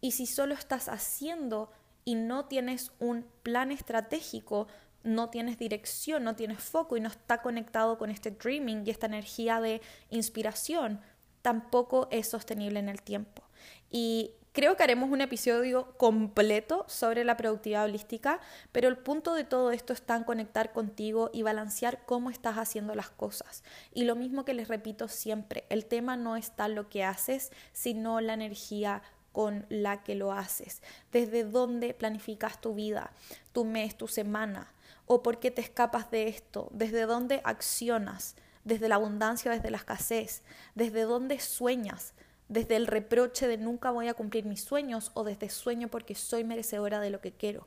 Y 0.00 0.12
si 0.12 0.26
solo 0.26 0.54
estás 0.54 0.88
haciendo 0.88 1.70
y 2.04 2.16
no 2.16 2.46
tienes 2.46 2.92
un 2.98 3.26
plan 3.42 3.70
estratégico, 3.70 4.66
no 5.04 5.30
tienes 5.30 5.58
dirección, 5.58 6.24
no 6.24 6.36
tienes 6.36 6.58
foco 6.58 6.96
y 6.96 7.00
no 7.00 7.08
está 7.08 7.42
conectado 7.42 7.98
con 7.98 8.10
este 8.10 8.30
dreaming 8.30 8.84
y 8.86 8.90
esta 8.90 9.06
energía 9.06 9.60
de 9.60 9.80
inspiración, 10.10 11.00
tampoco 11.42 12.08
es 12.10 12.28
sostenible 12.28 12.78
en 12.78 12.88
el 12.88 13.02
tiempo. 13.02 13.42
Y 13.90 14.32
creo 14.52 14.76
que 14.76 14.82
haremos 14.82 15.10
un 15.10 15.20
episodio 15.20 15.96
completo 15.96 16.84
sobre 16.88 17.24
la 17.24 17.36
productividad 17.36 17.84
holística, 17.84 18.40
pero 18.70 18.88
el 18.88 18.98
punto 18.98 19.34
de 19.34 19.44
todo 19.44 19.72
esto 19.72 19.92
está 19.92 20.16
en 20.16 20.24
conectar 20.24 20.72
contigo 20.72 21.30
y 21.32 21.42
balancear 21.42 22.04
cómo 22.06 22.30
estás 22.30 22.56
haciendo 22.56 22.94
las 22.94 23.10
cosas. 23.10 23.64
Y 23.92 24.04
lo 24.04 24.14
mismo 24.14 24.44
que 24.44 24.54
les 24.54 24.68
repito 24.68 25.08
siempre, 25.08 25.64
el 25.70 25.86
tema 25.86 26.16
no 26.16 26.36
está 26.36 26.68
lo 26.68 26.88
que 26.88 27.04
haces, 27.04 27.50
sino 27.72 28.20
la 28.20 28.34
energía 28.34 29.02
con 29.32 29.64
la 29.70 30.02
que 30.02 30.14
lo 30.14 30.32
haces, 30.32 30.82
desde 31.10 31.44
dónde 31.44 31.94
planificas 31.94 32.60
tu 32.60 32.74
vida, 32.74 33.12
tu 33.52 33.64
mes, 33.64 33.96
tu 33.96 34.06
semana, 34.06 34.72
o 35.06 35.22
por 35.22 35.40
qué 35.40 35.50
te 35.50 35.62
escapas 35.62 36.10
de 36.10 36.28
esto, 36.28 36.68
desde 36.72 37.06
dónde 37.06 37.40
accionas, 37.44 38.36
desde 38.64 38.88
la 38.88 38.96
abundancia 38.96 39.50
o 39.50 39.54
desde 39.54 39.70
la 39.70 39.78
escasez, 39.78 40.42
desde 40.74 41.02
dónde 41.02 41.40
sueñas, 41.40 42.12
desde 42.52 42.76
el 42.76 42.86
reproche 42.86 43.48
de 43.48 43.56
nunca 43.56 43.90
voy 43.90 44.08
a 44.08 44.14
cumplir 44.14 44.44
mis 44.44 44.62
sueños 44.62 45.10
o 45.14 45.24
desde 45.24 45.48
sueño 45.48 45.88
porque 45.88 46.14
soy 46.14 46.44
merecedora 46.44 47.00
de 47.00 47.08
lo 47.08 47.22
que 47.22 47.32
quiero. 47.32 47.66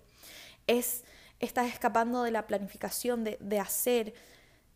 Es, 0.67 1.03
estás 1.39 1.73
escapando 1.73 2.21
de 2.21 2.29
la 2.29 2.45
planificación 2.45 3.23
de, 3.23 3.37
de 3.41 3.59
hacer 3.59 4.13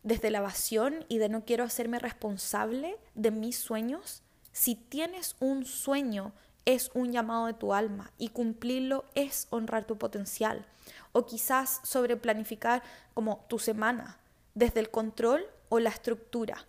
desde 0.02 0.32
la 0.32 0.38
evasión 0.38 1.04
y 1.08 1.18
de 1.18 1.28
no 1.28 1.44
quiero 1.44 1.62
hacerme 1.62 2.00
responsable 2.00 2.98
de 3.14 3.30
mis 3.30 3.56
sueños. 3.56 4.24
Si 4.50 4.74
tienes 4.74 5.36
un 5.38 5.64
sueño, 5.64 6.32
es 6.64 6.90
un 6.94 7.12
llamado 7.12 7.46
de 7.46 7.54
tu 7.54 7.72
alma 7.72 8.10
y 8.18 8.30
cumplirlo 8.30 9.04
es 9.14 9.46
honrar 9.50 9.84
tu 9.84 9.96
potencial. 9.96 10.66
O 11.12 11.24
quizás 11.24 11.80
sobre 11.84 12.16
planificar 12.16 12.82
como 13.14 13.44
tu 13.48 13.60
semana, 13.60 14.18
desde 14.54 14.80
el 14.80 14.90
control 14.90 15.46
o 15.68 15.78
la 15.78 15.90
estructura. 15.90 16.66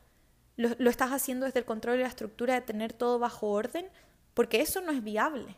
Lo, 0.62 0.90
estás 0.92 1.12
haciendo 1.12 1.48
desde 1.48 1.60
el 1.60 1.66
control 1.66 1.98
y 1.98 2.02
la 2.02 2.08
estructura 2.08 2.54
de 2.54 2.62
tener 2.62 2.94
todo 2.94 3.18
bajo 3.18 3.48
orden, 3.48 3.88
porque 4.36 4.62
eso 4.62 4.82
no 4.82 4.92
es 4.92 5.04
viable. 5.04 5.58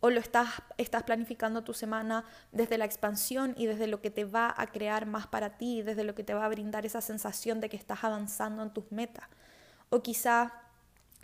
O 0.00 0.10
lo 0.10 0.18
estás, 0.18 0.48
estás 0.76 1.04
planificando 1.04 1.62
tu 1.62 1.72
semana 1.72 2.24
desde 2.50 2.76
la 2.76 2.84
expansión 2.84 3.54
y 3.56 3.66
desde 3.66 3.86
lo 3.86 4.00
que 4.00 4.10
te 4.10 4.24
va 4.24 4.52
a 4.56 4.66
crear 4.66 5.06
más 5.06 5.26
para 5.26 5.56
ti, 5.56 5.82
desde 5.82 6.04
lo 6.04 6.14
que 6.14 6.24
te 6.24 6.34
va 6.34 6.46
a 6.46 6.48
brindar 6.48 6.84
esa 6.84 7.00
sensación 7.00 7.60
de 7.60 7.68
que 7.68 7.76
estás 7.76 8.02
avanzando 8.02 8.62
en 8.62 8.70
tus 8.70 8.90
metas. 8.90 9.28
O 9.88 10.02
quizá 10.02 10.52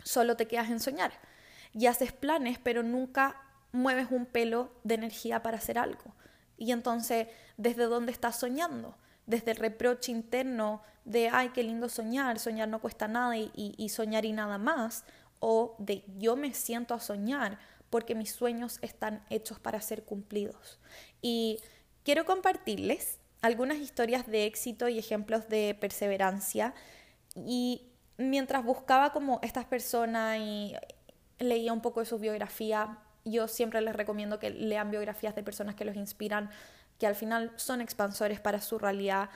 solo 0.03 0.37
te 0.37 0.47
quedas 0.47 0.69
en 0.69 0.79
soñar 0.79 1.11
y 1.73 1.87
haces 1.87 2.13
planes, 2.13 2.59
pero 2.63 2.81
nunca 2.81 3.41
mueves 3.73 4.07
un 4.09 4.25
pelo 4.25 4.71
de 4.83 4.95
energía 4.95 5.43
para 5.43 5.57
hacer 5.57 5.77
algo. 5.77 6.15
Y 6.57 6.71
entonces, 6.71 7.27
¿desde 7.57 7.83
dónde 7.83 8.11
estás 8.13 8.39
soñando? 8.39 8.95
Desde 9.27 9.51
el 9.51 9.57
reproche 9.57 10.11
interno 10.11 10.81
de, 11.05 11.29
ay, 11.29 11.49
qué 11.49 11.61
lindo 11.61 11.89
soñar, 11.89 12.39
soñar 12.39 12.67
no 12.67 12.79
cuesta 12.81 13.07
nada 13.07 13.37
y, 13.37 13.89
soñar 13.89 14.25
y 14.25 14.33
nada 14.33 14.57
más, 14.57 15.05
o 15.39 15.75
de 15.77 16.03
yo 16.17 16.35
me 16.35 16.53
siento 16.53 16.93
a 16.93 16.99
soñar 16.99 17.59
porque 17.89 18.15
mis 18.15 18.31
sueños 18.31 18.79
están 18.81 19.23
hechos 19.29 19.59
para 19.59 19.79
ser 19.81 20.03
cumplidos. 20.03 20.79
Y 21.21 21.59
quiero 22.03 22.25
compartirles 22.25 23.19
algunas 23.41 23.77
historias 23.77 24.27
de 24.27 24.45
éxito 24.45 24.89
y 24.89 24.97
ejemplos 24.97 25.47
de 25.47 25.77
perseverancia. 25.79 26.73
Y 27.35 27.89
mientras 28.17 28.65
buscaba 28.65 29.13
como 29.13 29.39
estas 29.43 29.65
personas 29.65 30.39
y 30.39 30.73
leía 31.39 31.71
un 31.71 31.81
poco 31.81 31.99
de 31.99 32.05
su 32.05 32.17
biografía, 32.17 32.97
yo 33.23 33.47
siempre 33.47 33.81
les 33.81 33.95
recomiendo 33.95 34.39
que 34.39 34.49
lean 34.49 34.91
biografías 34.91 35.35
de 35.35 35.43
personas 35.43 35.75
que 35.75 35.85
los 35.85 35.95
inspiran 35.95 36.49
que 36.99 37.07
al 37.07 37.15
final 37.15 37.51
son 37.55 37.81
expansores 37.81 38.39
para 38.39 38.61
su 38.61 38.79
realidad, 38.79 39.29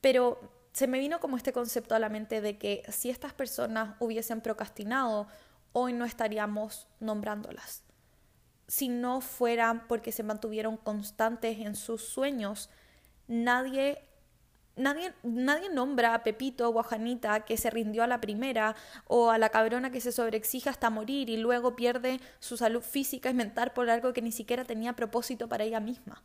pero 0.00 0.40
se 0.72 0.86
me 0.86 0.98
vino 0.98 1.20
como 1.20 1.36
este 1.36 1.52
concepto 1.52 1.94
a 1.94 1.98
la 1.98 2.08
mente 2.08 2.40
de 2.40 2.58
que 2.58 2.82
si 2.88 3.08
estas 3.08 3.32
personas 3.32 3.96
hubiesen 4.00 4.40
procrastinado, 4.40 5.28
hoy 5.72 5.92
no 5.92 6.04
estaríamos 6.04 6.88
nombrándolas. 7.00 7.82
Si 8.66 8.88
no 8.88 9.20
fueran 9.20 9.86
porque 9.86 10.10
se 10.10 10.22
mantuvieron 10.22 10.76
constantes 10.76 11.58
en 11.60 11.76
sus 11.76 12.02
sueños, 12.02 12.70
nadie 13.28 14.02
Nadie, 14.76 15.12
nadie, 15.22 15.68
nombra 15.68 16.14
a 16.14 16.24
Pepito 16.24 16.68
o 16.68 16.80
a 16.80 16.82
Juanita 16.82 17.44
que 17.44 17.56
se 17.56 17.70
rindió 17.70 18.02
a 18.02 18.08
la 18.08 18.20
primera 18.20 18.74
o 19.06 19.30
a 19.30 19.38
la 19.38 19.50
cabrona 19.50 19.92
que 19.92 20.00
se 20.00 20.10
sobreexige 20.10 20.68
hasta 20.68 20.90
morir 20.90 21.30
y 21.30 21.36
luego 21.36 21.76
pierde 21.76 22.18
su 22.40 22.56
salud 22.56 22.82
física 22.82 23.30
y 23.30 23.34
mental 23.34 23.72
por 23.72 23.88
algo 23.88 24.12
que 24.12 24.20
ni 24.20 24.32
siquiera 24.32 24.64
tenía 24.64 24.94
propósito 24.94 25.48
para 25.48 25.62
ella 25.62 25.78
misma 25.78 26.24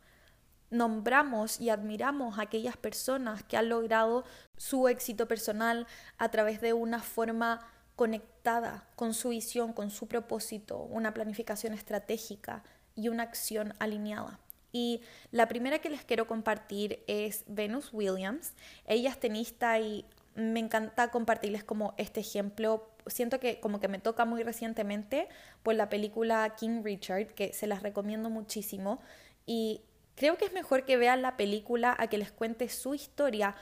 nombramos 0.70 1.60
y 1.60 1.70
admiramos 1.70 2.38
a 2.38 2.44
aquellas 2.44 2.78
personas 2.78 3.44
que 3.44 3.58
han 3.58 3.70
logrado 3.70 4.24
su 4.58 4.88
éxito 4.88 5.28
personal 5.28 5.88
a 6.18 6.30
través 6.30 6.62
de 6.62 6.74
una 6.74 7.00
forma 7.00 7.66
conectada 7.96 8.88
con 8.96 9.14
su 9.14 9.30
visión, 9.30 9.74
con 9.74 9.90
su 9.90 10.08
propósito, 10.08 10.78
una 10.78 11.14
planificación 11.14 11.74
estratégica 11.74 12.64
y 12.96 13.10
una 13.10 13.24
acción 13.24 13.74
alineada. 13.80 14.40
Y 14.72 15.02
la 15.32 15.48
primera 15.48 15.80
que 15.80 15.90
les 15.90 16.06
quiero 16.06 16.28
compartir 16.28 17.04
es 17.08 17.44
Venus 17.48 17.90
Williams. 17.92 18.54
Ella 18.86 19.10
es 19.10 19.20
tenista 19.20 19.80
y 19.80 20.06
me 20.36 20.60
encanta 20.60 21.12
compartirles 21.12 21.64
como 21.64 21.94
este 21.98 22.20
ejemplo. 22.20 22.90
Siento 23.08 23.40
que 23.40 23.60
como 23.60 23.80
que 23.80 23.88
me 23.88 24.00
toca 24.00 24.26
muy 24.26 24.44
recientemente 24.44 25.28
por 25.64 25.76
la 25.76 25.90
película 25.90 26.56
King 26.56 26.84
Richard, 26.84 27.34
que 27.34 27.52
se 27.54 27.68
las 27.68 27.82
recomiendo 27.82 28.30
muchísimo. 28.30 29.02
Y 29.46 29.82
creo 30.20 30.38
que 30.38 30.46
es 30.46 30.54
mejor 30.54 30.84
que 30.84 30.98
vean 30.98 31.22
la 31.22 31.38
película 31.38 31.96
a 31.98 32.08
que 32.08 32.18
les 32.18 32.32
cuente 32.32 32.68
su 32.68 32.94
historia 32.94 33.56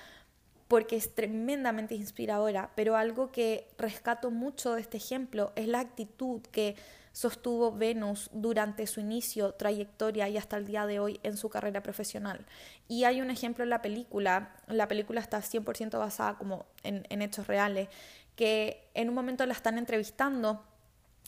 porque 0.67 0.95
es 0.95 1.13
tremendamente 1.13 1.95
inspiradora, 1.95 2.71
pero 2.75 2.97
algo 2.97 3.31
que 3.31 3.69
rescato 3.77 4.31
mucho 4.31 4.73
de 4.73 4.81
este 4.81 4.97
ejemplo 4.97 5.53
es 5.55 5.67
la 5.67 5.79
actitud 5.79 6.41
que 6.51 6.75
sostuvo 7.13 7.71
Venus 7.71 8.29
durante 8.33 8.85
su 8.87 8.99
inicio, 8.99 9.53
trayectoria 9.53 10.27
y 10.29 10.37
hasta 10.37 10.57
el 10.57 10.65
día 10.65 10.87
de 10.87 10.99
hoy 10.99 11.19
en 11.23 11.37
su 11.37 11.47
carrera 11.49 11.81
profesional. 11.83 12.45
Y 12.87 13.03
hay 13.03 13.21
un 13.21 13.29
ejemplo 13.29 13.63
en 13.63 13.69
la 13.69 13.81
película, 13.81 14.55
la 14.67 14.87
película 14.87 15.21
está 15.21 15.39
100% 15.39 15.97
basada 15.99 16.37
como 16.37 16.65
en, 16.83 17.21
hechos 17.21 17.47
reales, 17.47 17.87
que 18.35 18.89
en 18.95 19.09
un 19.09 19.15
momento 19.15 19.45
la 19.45 19.53
están 19.53 19.77
entrevistando 19.77 20.63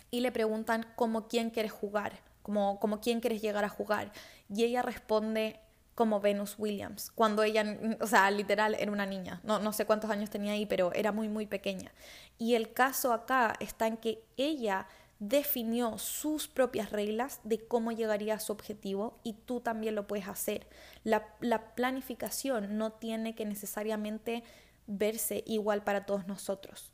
y 0.09 0.21
le 0.21 0.31
preguntan 0.31 0.85
como 0.95 1.27
quién 1.27 1.51
quieres 1.51 1.71
jugar, 1.71 2.19
como, 2.41 2.79
como 2.79 2.99
quién 2.99 3.19
quieres 3.19 3.41
llegar 3.43 3.63
a 3.63 3.69
jugar. 3.69 4.11
Y 4.53 4.63
ella 4.63 4.81
responde 4.81 5.59
como 5.95 6.21
Venus 6.21 6.55
Williams, 6.57 7.11
cuando 7.11 7.43
ella, 7.43 7.77
o 7.99 8.07
sea, 8.07 8.31
literal 8.31 8.73
era 8.79 8.89
una 8.89 9.05
niña, 9.05 9.41
no, 9.43 9.59
no 9.59 9.73
sé 9.73 9.85
cuántos 9.85 10.09
años 10.09 10.29
tenía 10.29 10.53
ahí, 10.53 10.65
pero 10.65 10.93
era 10.93 11.11
muy, 11.11 11.27
muy 11.27 11.45
pequeña. 11.45 11.91
Y 12.37 12.55
el 12.55 12.71
caso 12.71 13.11
acá 13.11 13.55
está 13.59 13.85
en 13.85 13.97
que 13.97 14.23
ella 14.37 14.87
definió 15.19 15.97
sus 15.97 16.47
propias 16.47 16.91
reglas 16.91 17.41
de 17.43 17.59
cómo 17.67 17.91
llegaría 17.91 18.35
a 18.35 18.39
su 18.39 18.53
objetivo 18.53 19.19
y 19.23 19.33
tú 19.33 19.59
también 19.59 19.95
lo 19.95 20.07
puedes 20.07 20.27
hacer. 20.27 20.67
La, 21.03 21.35
planificación 21.75 22.77
no 22.77 22.93
tiene 22.93 23.35
que 23.35 23.45
necesariamente 23.45 24.43
verse 24.87 25.43
igual 25.45 25.83
para 25.83 26.05
todos 26.05 26.25
nosotros. 26.27 26.93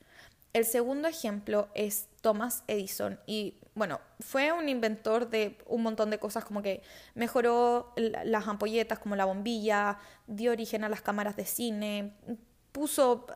El 0.53 0.65
segundo 0.65 1.07
ejemplo 1.07 1.69
es 1.75 2.07
Thomas 2.21 2.63
Edison 2.67 3.19
y 3.27 3.59
bueno, 3.75 3.99
fue 4.21 4.53
un 4.53 4.69
inventor 4.69 5.29
de 5.29 5.57
un 5.67 5.83
montón 5.83 6.09
de 6.09 6.17
cosas 6.17 6.45
como 6.45 6.61
que 6.61 6.81
mejoró 7.13 7.93
las 7.97 8.47
ampolletas 8.47 8.99
como 8.99 9.17
la 9.17 9.25
bombilla, 9.25 9.99
dio 10.27 10.53
origen 10.53 10.85
a 10.85 10.89
las 10.89 11.01
cámaras 11.01 11.35
de 11.35 11.45
cine, 11.45 12.13
puso 12.71 13.27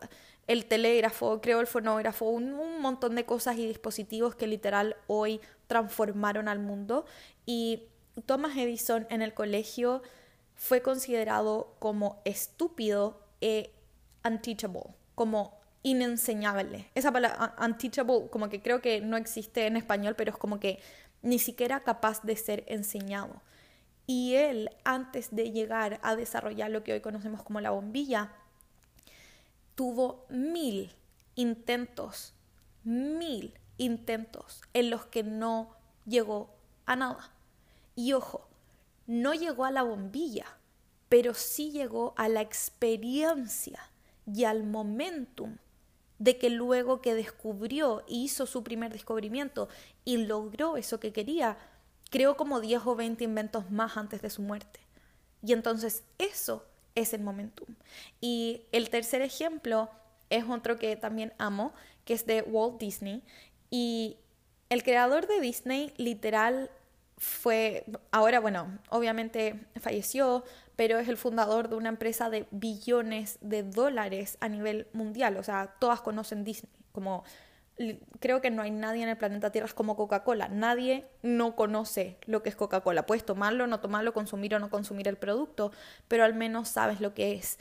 el 0.47 0.65
telégrafo, 0.65 1.41
creó 1.41 1.59
el 1.59 1.67
fonógrafo, 1.67 2.25
un, 2.25 2.81
montón 2.81 3.15
de 3.15 3.25
cosas 3.25 3.57
y 3.57 3.67
dispositivos 3.67 4.33
que 4.35 4.47
literal 4.47 4.95
hoy 5.07 5.41
transformaron 5.67 6.47
al 6.47 6.59
mundo. 6.59 7.05
Y 7.45 7.83
Thomas 8.25 8.55
Edison 8.57 9.05
en 9.09 9.21
el 9.21 9.33
colegio 9.33 10.01
fue 10.55 10.81
considerado 10.81 11.75
como 11.79 12.21
estúpido 12.25 13.21
e 13.41 13.73
unteachable, 14.25 14.95
como 15.15 15.58
inenseñable. 15.83 16.89
Esa 16.95 17.11
palabra 17.11 17.55
unteachable 17.59 18.29
como 18.29 18.49
que 18.49 18.61
creo 18.61 18.81
que 18.81 19.01
no 19.01 19.17
existe 19.17 19.65
en 19.67 19.77
español, 19.77 20.15
pero 20.15 20.31
es 20.31 20.37
como 20.37 20.59
que 20.59 20.79
ni 21.21 21.39
siquiera 21.39 21.81
capaz 21.81 22.21
de 22.23 22.35
ser 22.35 22.63
enseñado. 22.67 23.41
Y 24.05 24.35
él, 24.35 24.71
antes 24.83 25.35
de 25.35 25.51
llegar 25.51 25.99
a 26.01 26.15
desarrollar 26.15 26.71
lo 26.71 26.83
que 26.83 26.93
hoy 26.93 27.01
conocemos 27.01 27.43
como 27.43 27.61
la 27.61 27.71
bombilla, 27.71 28.31
tuvo 29.75 30.25
mil 30.29 30.91
intentos, 31.35 32.33
mil 32.83 33.53
intentos 33.77 34.61
en 34.73 34.89
los 34.89 35.05
que 35.05 35.23
no 35.23 35.75
llegó 36.05 36.55
a 36.85 36.95
nada. 36.95 37.31
Y 37.95 38.13
ojo, 38.13 38.49
no 39.05 39.33
llegó 39.33 39.65
a 39.65 39.71
la 39.71 39.83
bombilla, 39.83 40.45
pero 41.07 41.33
sí 41.33 41.71
llegó 41.71 42.13
a 42.17 42.29
la 42.29 42.41
experiencia 42.41 43.79
y 44.25 44.43
al 44.43 44.63
momentum 44.63 45.57
de 46.19 46.37
que 46.37 46.49
luego 46.49 47.01
que 47.01 47.15
descubrió, 47.15 48.03
hizo 48.07 48.45
su 48.45 48.63
primer 48.63 48.91
descubrimiento 48.91 49.69
y 50.05 50.17
logró 50.17 50.77
eso 50.77 50.99
que 50.99 51.13
quería, 51.13 51.57
creó 52.09 52.37
como 52.37 52.59
10 52.59 52.81
o 52.85 52.95
20 52.95 53.23
inventos 53.23 53.71
más 53.71 53.97
antes 53.97 54.21
de 54.21 54.29
su 54.29 54.41
muerte. 54.41 54.81
Y 55.41 55.53
entonces 55.53 56.03
eso 56.17 56.65
es 56.95 57.13
el 57.13 57.21
momentum. 57.21 57.75
Y 58.19 58.63
el 58.71 58.89
tercer 58.89 59.21
ejemplo 59.21 59.89
es 60.29 60.43
otro 60.47 60.77
que 60.77 60.95
también 60.95 61.33
amo, 61.37 61.73
que 62.03 62.13
es 62.13 62.25
de 62.25 62.41
Walt 62.41 62.79
Disney. 62.79 63.23
Y 63.69 64.17
el 64.69 64.83
creador 64.83 65.27
de 65.27 65.39
Disney 65.39 65.93
literal 65.97 66.69
fue, 67.17 67.85
ahora 68.11 68.39
bueno, 68.39 68.79
obviamente 68.89 69.65
falleció, 69.79 70.43
pero 70.79 70.97
es 70.97 71.09
el 71.09 71.17
fundador 71.17 71.67
de 71.67 71.75
una 71.75 71.89
empresa 71.89 72.29
de 72.29 72.47
billones 72.51 73.37
de 73.41 73.63
dólares 73.63 74.37
a 74.39 74.47
nivel 74.47 74.87
mundial. 74.93 75.35
O 75.35 75.43
sea, 75.43 75.75
todas 75.77 75.99
conocen 75.99 76.45
Disney, 76.45 76.71
como 76.93 77.25
creo 78.21 78.39
que 78.39 78.49
no 78.49 78.61
hay 78.61 78.71
nadie 78.71 79.03
en 79.03 79.09
el 79.09 79.17
planeta 79.17 79.51
Tierra 79.51 79.67
como 79.75 79.97
Coca-Cola. 79.97 80.47
Nadie 80.47 81.05
no 81.21 81.57
conoce 81.57 82.17
lo 82.27 82.43
que 82.43 82.47
es 82.47 82.55
Coca-Cola. 82.55 83.05
Puedes 83.05 83.25
tomarlo, 83.25 83.67
no 83.67 83.81
tomarlo, 83.81 84.13
consumir 84.13 84.55
o 84.55 84.59
no 84.59 84.69
consumir 84.69 85.09
el 85.09 85.17
producto, 85.17 85.73
pero 86.07 86.23
al 86.23 86.33
menos 86.33 86.69
sabes 86.69 87.01
lo 87.01 87.13
que 87.13 87.33
es. 87.33 87.59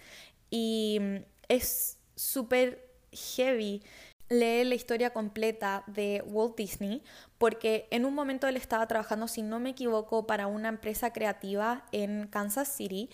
Y 0.48 0.98
mm, 1.00 1.16
es 1.48 1.98
súper 2.14 2.88
heavy 3.10 3.82
leer 4.28 4.66
la 4.66 4.74
historia 4.74 5.10
completa 5.10 5.84
de 5.86 6.22
Walt 6.26 6.56
Disney 6.56 7.02
porque 7.38 7.88
en 7.90 8.04
un 8.04 8.14
momento 8.14 8.46
él 8.46 8.56
estaba 8.56 8.86
trabajando, 8.86 9.28
si 9.28 9.42
no 9.42 9.60
me 9.60 9.70
equivoco, 9.70 10.26
para 10.26 10.46
una 10.46 10.68
empresa 10.68 11.12
creativa 11.12 11.86
en 11.92 12.26
Kansas 12.28 12.68
City 12.68 13.08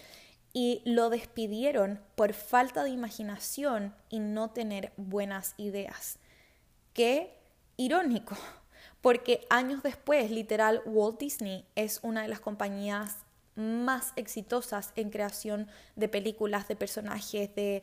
y 0.53 0.83
lo 0.85 1.11
despidieron 1.11 2.01
por 2.15 2.33
falta 2.33 2.85
de 2.85 2.91
imaginación 2.91 3.95
y 4.09 4.21
no 4.21 4.51
tener 4.51 4.93
buenas 4.97 5.55
ideas. 5.57 6.19
Qué 6.93 7.37
irónico, 7.77 8.37
porque 9.01 9.47
años 9.51 9.83
después, 9.83 10.31
literal, 10.31 10.81
Walt 10.87 11.19
Disney 11.19 11.67
es 11.75 11.99
una 12.03 12.23
de 12.23 12.29
las 12.29 12.41
compañías 12.41 13.25
más 13.57 14.13
exitosas 14.17 14.93
en 14.97 15.11
creación 15.11 15.69
de 15.97 16.09
películas, 16.09 16.67
de 16.69 16.77
personajes, 16.77 17.55
de 17.55 17.83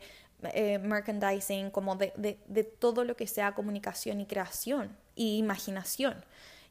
eh, 0.54 0.78
merchandising, 0.78 1.70
como 1.70 1.96
de, 1.96 2.12
de, 2.16 2.38
de 2.46 2.64
todo 2.64 3.04
lo 3.04 3.16
que 3.16 3.26
sea 3.26 3.54
comunicación 3.54 4.20
y 4.20 4.26
creación 4.26 4.96
y 5.14 5.38
imaginación. 5.38 6.24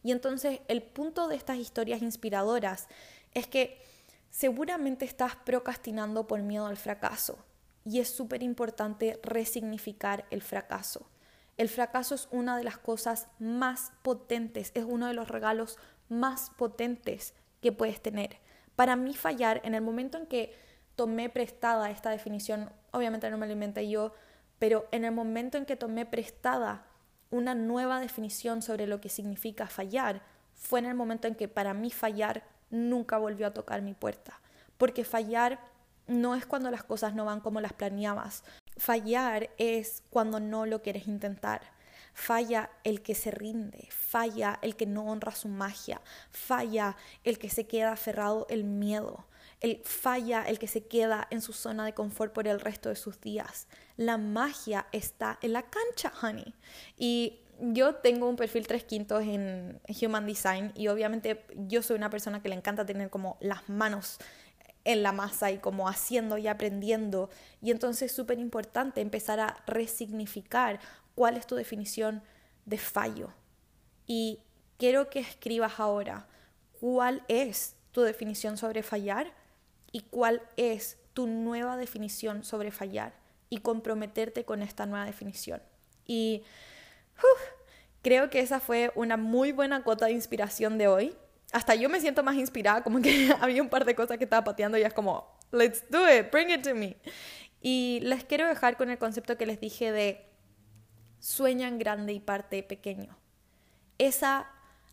Y 0.03 0.11
entonces 0.11 0.59
el 0.67 0.81
punto 0.81 1.27
de 1.27 1.35
estas 1.35 1.57
historias 1.57 2.01
inspiradoras 2.01 2.87
es 3.33 3.47
que 3.47 3.81
seguramente 4.29 5.05
estás 5.05 5.35
procrastinando 5.35 6.27
por 6.27 6.41
miedo 6.41 6.65
al 6.65 6.77
fracaso 6.77 7.37
y 7.85 7.99
es 7.99 8.09
súper 8.09 8.43
importante 8.43 9.19
resignificar 9.23 10.25
el 10.31 10.41
fracaso. 10.41 11.07
El 11.57 11.69
fracaso 11.69 12.15
es 12.15 12.27
una 12.31 12.57
de 12.57 12.63
las 12.63 12.77
cosas 12.77 13.27
más 13.39 13.91
potentes, 14.01 14.71
es 14.73 14.85
uno 14.87 15.07
de 15.07 15.13
los 15.13 15.27
regalos 15.27 15.77
más 16.09 16.49
potentes 16.57 17.33
que 17.61 17.71
puedes 17.71 18.01
tener. 18.01 18.37
Para 18.75 18.95
mí 18.95 19.13
fallar, 19.13 19.61
en 19.63 19.75
el 19.75 19.81
momento 19.81 20.17
en 20.17 20.25
que 20.25 20.55
tomé 20.95 21.29
prestada 21.29 21.89
esta 21.89 22.09
definición, 22.09 22.71
obviamente 22.91 23.29
no 23.29 23.37
me 23.37 23.47
la 23.47 23.53
inventé 23.53 23.89
yo, 23.89 24.13
pero 24.59 24.87
en 24.91 25.05
el 25.05 25.11
momento 25.11 25.57
en 25.57 25.65
que 25.65 25.75
tomé 25.75 26.05
prestada 26.05 26.85
una 27.29 27.55
nueva 27.55 27.99
definición 27.99 28.61
sobre 28.61 28.87
lo 28.87 29.01
que 29.01 29.09
significa 29.09 29.67
fallar, 29.67 30.21
fue 30.53 30.79
en 30.79 30.85
el 30.85 30.95
momento 30.95 31.27
en 31.27 31.35
que 31.35 31.47
para 31.47 31.73
mí 31.73 31.91
fallar 31.91 32.43
nunca 32.69 33.17
volvió 33.17 33.47
a 33.47 33.53
tocar 33.53 33.81
mi 33.81 33.93
puerta. 33.93 34.39
Porque 34.77 35.03
fallar 35.03 35.59
no 36.07 36.35
es 36.35 36.45
cuando 36.45 36.69
las 36.69 36.83
cosas 36.83 37.15
no 37.15 37.25
van 37.25 37.39
como 37.39 37.61
las 37.61 37.73
planeabas, 37.73 38.43
Fallar 38.77 39.49
es 39.57 40.03
cuando 40.09 40.39
no 40.39 40.65
lo 40.65 40.81
quieres 40.81 41.07
intentar. 41.07 41.61
Falla 42.13 42.71
el 42.83 43.01
que 43.01 43.15
se 43.15 43.31
rinde, 43.31 43.87
falla 43.91 44.59
el 44.61 44.75
que 44.75 44.85
no 44.85 45.05
honra 45.05 45.33
su 45.33 45.47
magia, 45.47 46.01
falla 46.31 46.97
el 47.23 47.37
que 47.37 47.49
se 47.49 47.67
queda 47.67 47.91
aferrado 47.91 48.47
el 48.49 48.63
miedo, 48.63 49.27
el, 49.61 49.81
falla 49.85 50.43
el 50.43 50.59
que 50.59 50.67
se 50.67 50.85
queda 50.85 51.27
en 51.29 51.41
su 51.41 51.53
zona 51.53 51.85
de 51.85 51.93
confort 51.93 52.33
por 52.33 52.47
el 52.47 52.59
resto 52.59 52.89
de 52.89 52.95
sus 52.95 53.21
días. 53.21 53.67
La 53.95 54.17
magia 54.17 54.87
está 54.91 55.37
en 55.41 55.53
la 55.53 55.63
cancha, 55.63 56.11
honey. 56.21 56.53
Y 56.97 57.39
yo 57.59 57.95
tengo 57.95 58.27
un 58.27 58.35
perfil 58.35 58.65
tres 58.65 58.83
quintos 58.83 59.23
en 59.23 59.79
Human 60.01 60.25
Design 60.25 60.71
y 60.75 60.87
obviamente 60.87 61.45
yo 61.55 61.83
soy 61.83 61.95
una 61.95 62.09
persona 62.09 62.41
que 62.41 62.49
le 62.49 62.55
encanta 62.55 62.85
tener 62.85 63.11
como 63.11 63.37
las 63.39 63.69
manos 63.69 64.17
en 64.83 65.03
la 65.03 65.11
masa 65.11 65.51
y 65.51 65.59
como 65.59 65.87
haciendo 65.87 66.39
y 66.39 66.47
aprendiendo. 66.47 67.29
Y 67.61 67.69
entonces 67.69 68.09
es 68.09 68.15
súper 68.15 68.39
importante 68.39 68.99
empezar 68.99 69.39
a 69.39 69.63
resignificar 69.67 70.79
cuál 71.13 71.37
es 71.37 71.45
tu 71.45 71.55
definición 71.55 72.23
de 72.65 72.79
fallo. 72.79 73.31
Y 74.07 74.39
quiero 74.77 75.11
que 75.11 75.19
escribas 75.19 75.79
ahora 75.79 76.27
cuál 76.79 77.23
es 77.27 77.75
tu 77.91 78.01
definición 78.01 78.57
sobre 78.57 78.81
fallar 78.81 79.40
y 79.91 80.01
cuál 80.01 80.41
es 80.57 80.97
tu 81.13 81.27
nueva 81.27 81.77
definición 81.77 82.43
sobre 82.43 82.71
fallar 82.71 83.13
y 83.49 83.57
comprometerte 83.59 84.45
con 84.45 84.61
esta 84.61 84.85
nueva 84.85 85.05
definición. 85.05 85.61
Y 86.05 86.43
creo 88.01 88.29
que 88.29 88.39
esa 88.39 88.59
fue 88.59 88.91
una 88.95 89.17
muy 89.17 89.51
buena 89.51 89.83
cuota 89.83 90.05
de 90.05 90.13
inspiración 90.13 90.77
de 90.77 90.87
hoy 90.87 91.15
hasta 91.51 91.75
yo 91.75 91.89
me 91.89 91.99
siento 91.99 92.23
más 92.23 92.35
inspirada, 92.35 92.83
como 92.83 93.01
que 93.01 93.33
había 93.41 93.61
un 93.61 93.69
par 93.69 93.85
de 93.85 93.95
cosas 93.95 94.17
que 94.17 94.23
estaba 94.23 94.43
pateando 94.43 94.77
y 94.77 94.83
es 94.83 94.93
como, 94.93 95.37
let's 95.51 95.83
do 95.89 95.99
it, 96.09 96.31
bring 96.31 96.49
it 96.49 96.63
to 96.63 96.73
me. 96.73 96.97
Y 97.61 97.99
les 98.03 98.23
quiero 98.23 98.47
dejar 98.47 98.77
con 98.77 98.89
el 98.89 98.97
concepto 98.97 99.37
que 99.37 99.45
les 99.45 99.59
dije 99.59 99.91
de 99.91 100.25
sueñan 101.19 101.77
grande 101.77 102.13
y 102.13 102.19
parte 102.19 102.63
pequeño. 102.63 103.17
Esa 103.97 104.49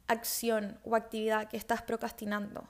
acción 0.07 0.79
o 0.85 0.97
actividad 0.97 1.49
que 1.49 1.57
estás 1.57 1.83
procrastinando, 1.83 2.69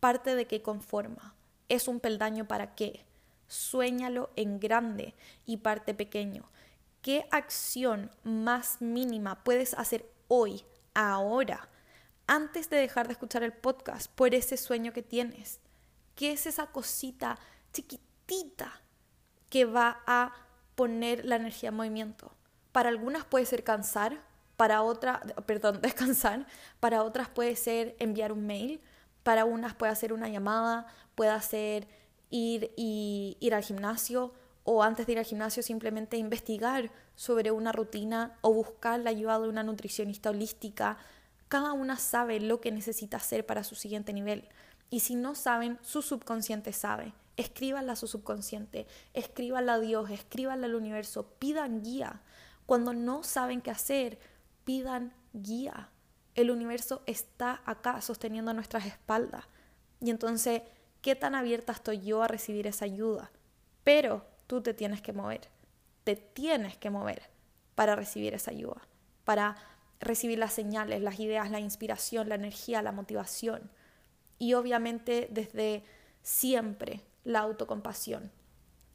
parte 0.00 0.34
de 0.34 0.46
qué 0.46 0.60
conforma. 0.60 1.34
Es 1.68 1.88
un 1.88 2.00
peldaño 2.00 2.46
para 2.46 2.74
qué. 2.74 3.04
Suéñalo 3.46 4.30
en 4.36 4.60
grande 4.60 5.14
y 5.46 5.58
parte 5.58 5.94
pequeño. 5.94 6.48
¿Qué 7.02 7.26
acción 7.30 8.10
más 8.22 8.80
mínima 8.80 9.44
puedes 9.44 9.74
hacer 9.74 10.10
hoy, 10.28 10.64
ahora, 10.94 11.68
antes 12.26 12.70
de 12.70 12.78
dejar 12.78 13.06
de 13.06 13.12
escuchar 13.12 13.42
el 13.42 13.52
podcast 13.52 14.10
por 14.10 14.34
ese 14.34 14.56
sueño 14.56 14.92
que 14.92 15.02
tienes? 15.02 15.60
¿Qué 16.14 16.32
es 16.32 16.46
esa 16.46 16.68
cosita 16.68 17.38
chiquitita 17.72 18.80
que 19.50 19.64
va 19.64 20.02
a 20.06 20.32
poner 20.74 21.24
la 21.24 21.36
energía 21.36 21.68
en 21.68 21.76
movimiento? 21.76 22.32
Para 22.72 22.88
algunas 22.88 23.24
puede 23.24 23.46
ser 23.46 23.64
cansar, 23.64 24.22
para 24.56 24.82
otras, 24.82 25.20
perdón, 25.46 25.80
descansar, 25.82 26.46
para 26.80 27.02
otras 27.02 27.28
puede 27.28 27.56
ser 27.56 27.96
enviar 27.98 28.32
un 28.32 28.46
mail, 28.46 28.80
para 29.24 29.44
unas 29.44 29.74
puede 29.74 29.96
ser 29.96 30.12
una 30.12 30.28
llamada, 30.28 30.86
puede 31.16 31.40
ser 31.40 31.88
ir, 32.30 32.72
y, 32.76 33.36
ir 33.40 33.54
al 33.54 33.64
gimnasio 33.64 34.32
o 34.62 34.82
antes 34.82 35.06
de 35.06 35.12
ir 35.12 35.18
al 35.18 35.24
gimnasio 35.24 35.62
simplemente 35.62 36.16
investigar 36.16 36.92
sobre 37.16 37.50
una 37.50 37.72
rutina 37.72 38.38
o 38.42 38.52
buscar 38.52 39.00
la 39.00 39.10
ayuda 39.10 39.40
de 39.40 39.48
una 39.48 39.62
nutricionista 39.62 40.30
holística. 40.30 40.98
Cada 41.48 41.72
una 41.72 41.96
sabe 41.96 42.38
lo 42.38 42.60
que 42.60 42.70
necesita 42.70 43.16
hacer 43.16 43.44
para 43.44 43.64
su 43.64 43.74
siguiente 43.74 44.12
nivel. 44.12 44.48
Y 44.90 45.00
si 45.00 45.16
no 45.16 45.34
saben, 45.34 45.78
su 45.82 46.02
subconsciente 46.02 46.72
sabe. 46.72 47.14
Escríbanla 47.36 47.94
a 47.94 47.96
su 47.96 48.06
subconsciente, 48.06 48.86
escríbanla 49.12 49.74
a 49.74 49.80
Dios, 49.80 50.10
escríbanla 50.10 50.66
al 50.66 50.76
universo, 50.76 51.26
pidan 51.38 51.82
guía. 51.82 52.20
Cuando 52.64 52.92
no 52.92 53.24
saben 53.24 53.60
qué 53.60 53.70
hacer, 53.70 54.18
pidan 54.64 55.12
guía. 55.32 55.90
El 56.34 56.50
universo 56.50 57.02
está 57.06 57.62
acá 57.64 58.00
sosteniendo 58.00 58.52
nuestras 58.52 58.86
espaldas. 58.86 59.44
Y 60.00 60.10
entonces, 60.10 60.62
¿qué 61.00 61.14
tan 61.14 61.34
abierta 61.34 61.72
estoy 61.72 62.00
yo 62.00 62.22
a 62.22 62.28
recibir 62.28 62.66
esa 62.66 62.84
ayuda? 62.84 63.30
Pero 63.84 64.26
tú 64.46 64.60
te 64.60 64.74
tienes 64.74 65.00
que 65.00 65.12
mover. 65.12 65.48
Te 66.02 66.16
tienes 66.16 66.76
que 66.76 66.90
mover 66.90 67.22
para 67.74 67.96
recibir 67.96 68.34
esa 68.34 68.50
ayuda, 68.50 68.82
para 69.24 69.56
recibir 70.00 70.38
las 70.38 70.52
señales, 70.52 71.00
las 71.00 71.18
ideas, 71.18 71.50
la 71.50 71.60
inspiración, 71.60 72.28
la 72.28 72.34
energía, 72.34 72.82
la 72.82 72.92
motivación. 72.92 73.70
Y 74.38 74.54
obviamente 74.54 75.28
desde 75.30 75.84
siempre 76.22 77.00
la 77.24 77.40
autocompasión. 77.40 78.30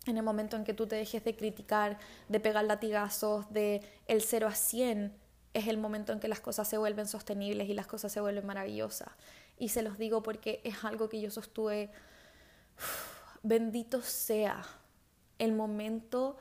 En 0.06 0.18
el 0.18 0.24
momento 0.24 0.56
en 0.56 0.64
que 0.64 0.74
tú 0.74 0.88
te 0.88 0.96
dejes 0.96 1.24
de 1.24 1.36
criticar, 1.36 1.98
de 2.28 2.40
pegar 2.40 2.66
latigazos, 2.66 3.52
de 3.52 3.82
el 4.08 4.22
0 4.22 4.48
a 4.48 4.56
100, 4.56 5.14
es 5.54 5.68
el 5.68 5.78
momento 5.78 6.14
en 6.14 6.20
que 6.20 6.28
las 6.28 6.40
cosas 6.40 6.68
se 6.68 6.78
vuelven 6.78 7.08
sostenibles 7.08 7.70
y 7.70 7.74
las 7.74 7.88
cosas 7.88 8.12
se 8.12 8.22
vuelven 8.22 8.46
maravillosas. 8.46 9.10
Y 9.58 9.70
se 9.70 9.82
los 9.82 9.98
digo 9.98 10.22
porque 10.22 10.62
es 10.64 10.84
algo 10.84 11.10
que 11.10 11.20
yo 11.20 11.32
sostuve, 11.32 11.92
bendito 13.44 14.02
sea 14.02 14.64
el 15.40 15.54
momento, 15.54 16.38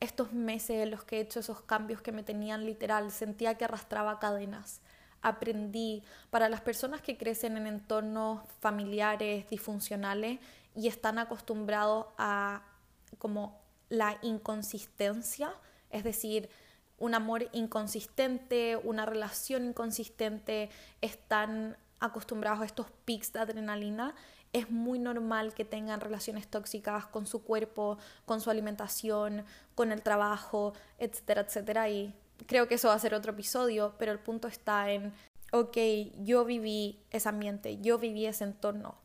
estos 0.00 0.32
meses 0.32 0.82
en 0.82 0.90
los 0.90 1.04
que 1.04 1.18
he 1.18 1.20
hecho 1.20 1.40
esos 1.40 1.62
cambios 1.62 2.02
que 2.02 2.12
me 2.12 2.22
tenían 2.22 2.66
literal, 2.66 3.10
sentía 3.10 3.56
que 3.56 3.64
arrastraba 3.64 4.18
cadenas. 4.18 4.80
Aprendí, 5.22 6.04
para 6.30 6.48
las 6.48 6.60
personas 6.60 7.00
que 7.00 7.16
crecen 7.16 7.56
en 7.56 7.66
entornos 7.66 8.42
familiares 8.60 9.48
disfuncionales 9.48 10.38
y 10.74 10.88
están 10.88 11.18
acostumbrados 11.18 12.06
a 12.18 12.62
como 13.18 13.58
la 13.88 14.18
inconsistencia, 14.22 15.52
es 15.90 16.04
decir, 16.04 16.50
un 16.98 17.14
amor 17.14 17.48
inconsistente, 17.52 18.76
una 18.82 19.06
relación 19.06 19.66
inconsistente, 19.66 20.70
están 21.00 21.76
acostumbrados 22.00 22.60
a 22.60 22.64
estos 22.66 22.90
pics 23.04 23.32
de 23.32 23.40
adrenalina, 23.40 24.14
es 24.52 24.70
muy 24.70 24.98
normal 24.98 25.52
que 25.54 25.64
tengan 25.64 26.00
relaciones 26.00 26.48
tóxicas 26.48 27.06
con 27.06 27.26
su 27.26 27.42
cuerpo, 27.42 27.98
con 28.24 28.40
su 28.40 28.50
alimentación, 28.50 29.44
con 29.74 29.92
el 29.92 30.02
trabajo, 30.02 30.72
etcétera, 30.98 31.42
etcétera. 31.42 31.90
Y 31.90 32.14
creo 32.46 32.66
que 32.66 32.76
eso 32.76 32.88
va 32.88 32.94
a 32.94 32.98
ser 32.98 33.14
otro 33.14 33.32
episodio, 33.32 33.94
pero 33.98 34.12
el 34.12 34.18
punto 34.18 34.48
está 34.48 34.90
en, 34.90 35.12
ok, 35.52 35.76
yo 36.20 36.44
viví 36.44 37.04
ese 37.10 37.28
ambiente, 37.28 37.78
yo 37.82 37.98
viví 37.98 38.24
ese 38.24 38.44
entorno. 38.44 38.96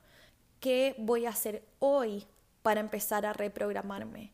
¿Qué 0.62 0.96
voy 1.00 1.26
a 1.26 1.32
hacer 1.32 1.66
hoy 1.80 2.28
para 2.62 2.80
empezar 2.80 3.26
a 3.26 3.34
reprogramarme? 3.34 4.32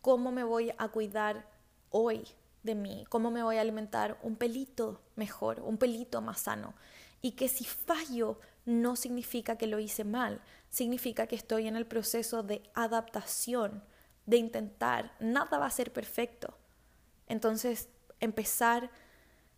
¿Cómo 0.00 0.30
me 0.30 0.44
voy 0.44 0.72
a 0.78 0.88
cuidar 0.88 1.48
hoy? 1.90 2.24
De 2.62 2.74
mí, 2.74 3.04
cómo 3.08 3.30
me 3.30 3.42
voy 3.42 3.56
a 3.56 3.60
alimentar 3.60 4.18
un 4.22 4.36
pelito 4.36 5.00
mejor, 5.16 5.60
un 5.60 5.78
pelito 5.78 6.20
más 6.20 6.40
sano. 6.40 6.74
Y 7.20 7.32
que 7.32 7.48
si 7.48 7.64
fallo 7.64 8.38
no 8.64 8.96
significa 8.96 9.56
que 9.56 9.66
lo 9.66 9.78
hice 9.78 10.04
mal, 10.04 10.40
significa 10.70 11.26
que 11.26 11.36
estoy 11.36 11.66
en 11.66 11.76
el 11.76 11.86
proceso 11.86 12.42
de 12.42 12.62
adaptación, 12.74 13.82
de 14.26 14.36
intentar, 14.36 15.14
nada 15.20 15.58
va 15.58 15.66
a 15.66 15.70
ser 15.70 15.92
perfecto. 15.92 16.56
Entonces, 17.26 17.88
empezar 18.20 18.90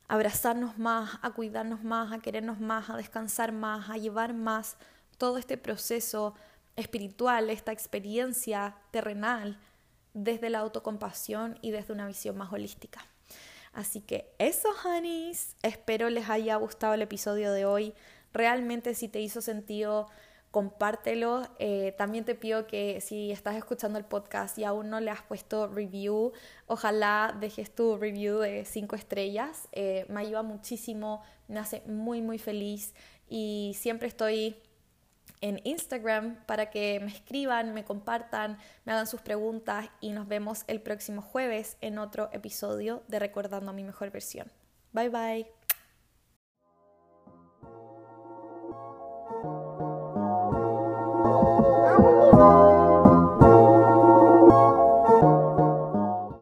a 0.09 0.15
abrazarnos 0.15 0.79
más, 0.79 1.19
a 1.23 1.31
cuidarnos 1.31 1.83
más, 1.83 2.13
a 2.13 2.21
querernos 2.21 2.61
más, 2.61 2.89
a 2.89 2.97
descansar 2.97 3.53
más, 3.53 3.91
a 3.91 3.97
llevar 3.97 4.35
más 4.35 4.77
todo 5.19 5.39
este 5.39 5.59
proceso 5.59 6.35
espiritual, 6.77 7.51
esta 7.51 7.73
experiencia 7.73 8.77
terrenal 8.91 9.59
desde 10.15 10.49
la 10.49 10.61
autocompasión 10.61 11.59
y 11.61 11.71
desde 11.71 11.93
una 11.93 12.07
visión 12.07 12.37
más 12.39 12.53
holística. 12.53 13.05
Así 13.73 14.01
que 14.01 14.33
eso, 14.39 14.69
honeys. 14.85 15.57
Espero 15.63 16.09
les 16.09 16.31
haya 16.31 16.57
gustado 16.57 16.95
el 16.95 17.03
episodio 17.03 17.53
de 17.53 17.67
hoy. 17.67 17.93
Realmente 18.33 18.95
si 18.95 19.09
te 19.09 19.21
hizo 19.21 19.41
sentido, 19.41 20.09
compártelo. 20.53 21.43
Eh, 21.59 21.93
también 21.99 22.25
te 22.25 22.37
pido 22.37 22.69
que 22.69 23.01
si 23.01 23.33
estás 23.33 23.57
escuchando 23.57 23.99
el 23.99 24.05
podcast 24.05 24.57
y 24.57 24.63
aún 24.63 24.89
no 24.89 25.01
le 25.01 25.11
has 25.11 25.23
puesto 25.23 25.67
review, 25.67 26.33
ojalá 26.69 27.37
dejes 27.41 27.75
tu 27.75 27.97
review 27.97 28.39
de 28.39 28.65
5 28.65 28.95
estrellas. 28.95 29.69
Eh, 29.73 30.07
me 30.09 30.21
ayuda 30.21 30.45
muchísimo, 30.45 31.23
me 31.49 31.59
hace 31.59 31.83
muy, 31.87 32.23
muy 32.23 32.39
feliz 32.39 32.95
y 33.29 33.73
siempre 33.77 34.07
estoy 34.07 34.57
en 35.45 35.61
Instagram 35.65 36.39
para 36.47 36.71
que 36.71 37.01
me 37.01 37.13
escriban, 37.13 37.75
me 37.75 37.85
compartan, 37.85 38.57
me 38.87 38.93
hagan 38.93 39.07
sus 39.07 39.21
preguntas 39.21 39.91
y 40.01 40.13
nos 40.13 40.27
vemos 40.27 40.65
el 40.69 40.81
próximo 40.81 41.21
jueves 41.21 41.77
en 41.83 41.99
otro 41.99 42.31
episodio 42.33 43.03
de 43.09 43.19
Recordando 43.19 43.75
mi 43.75 43.85
mejor 43.85 44.11
versión. 44.11 44.51
Bye 44.93 45.11
bye. 45.11 45.64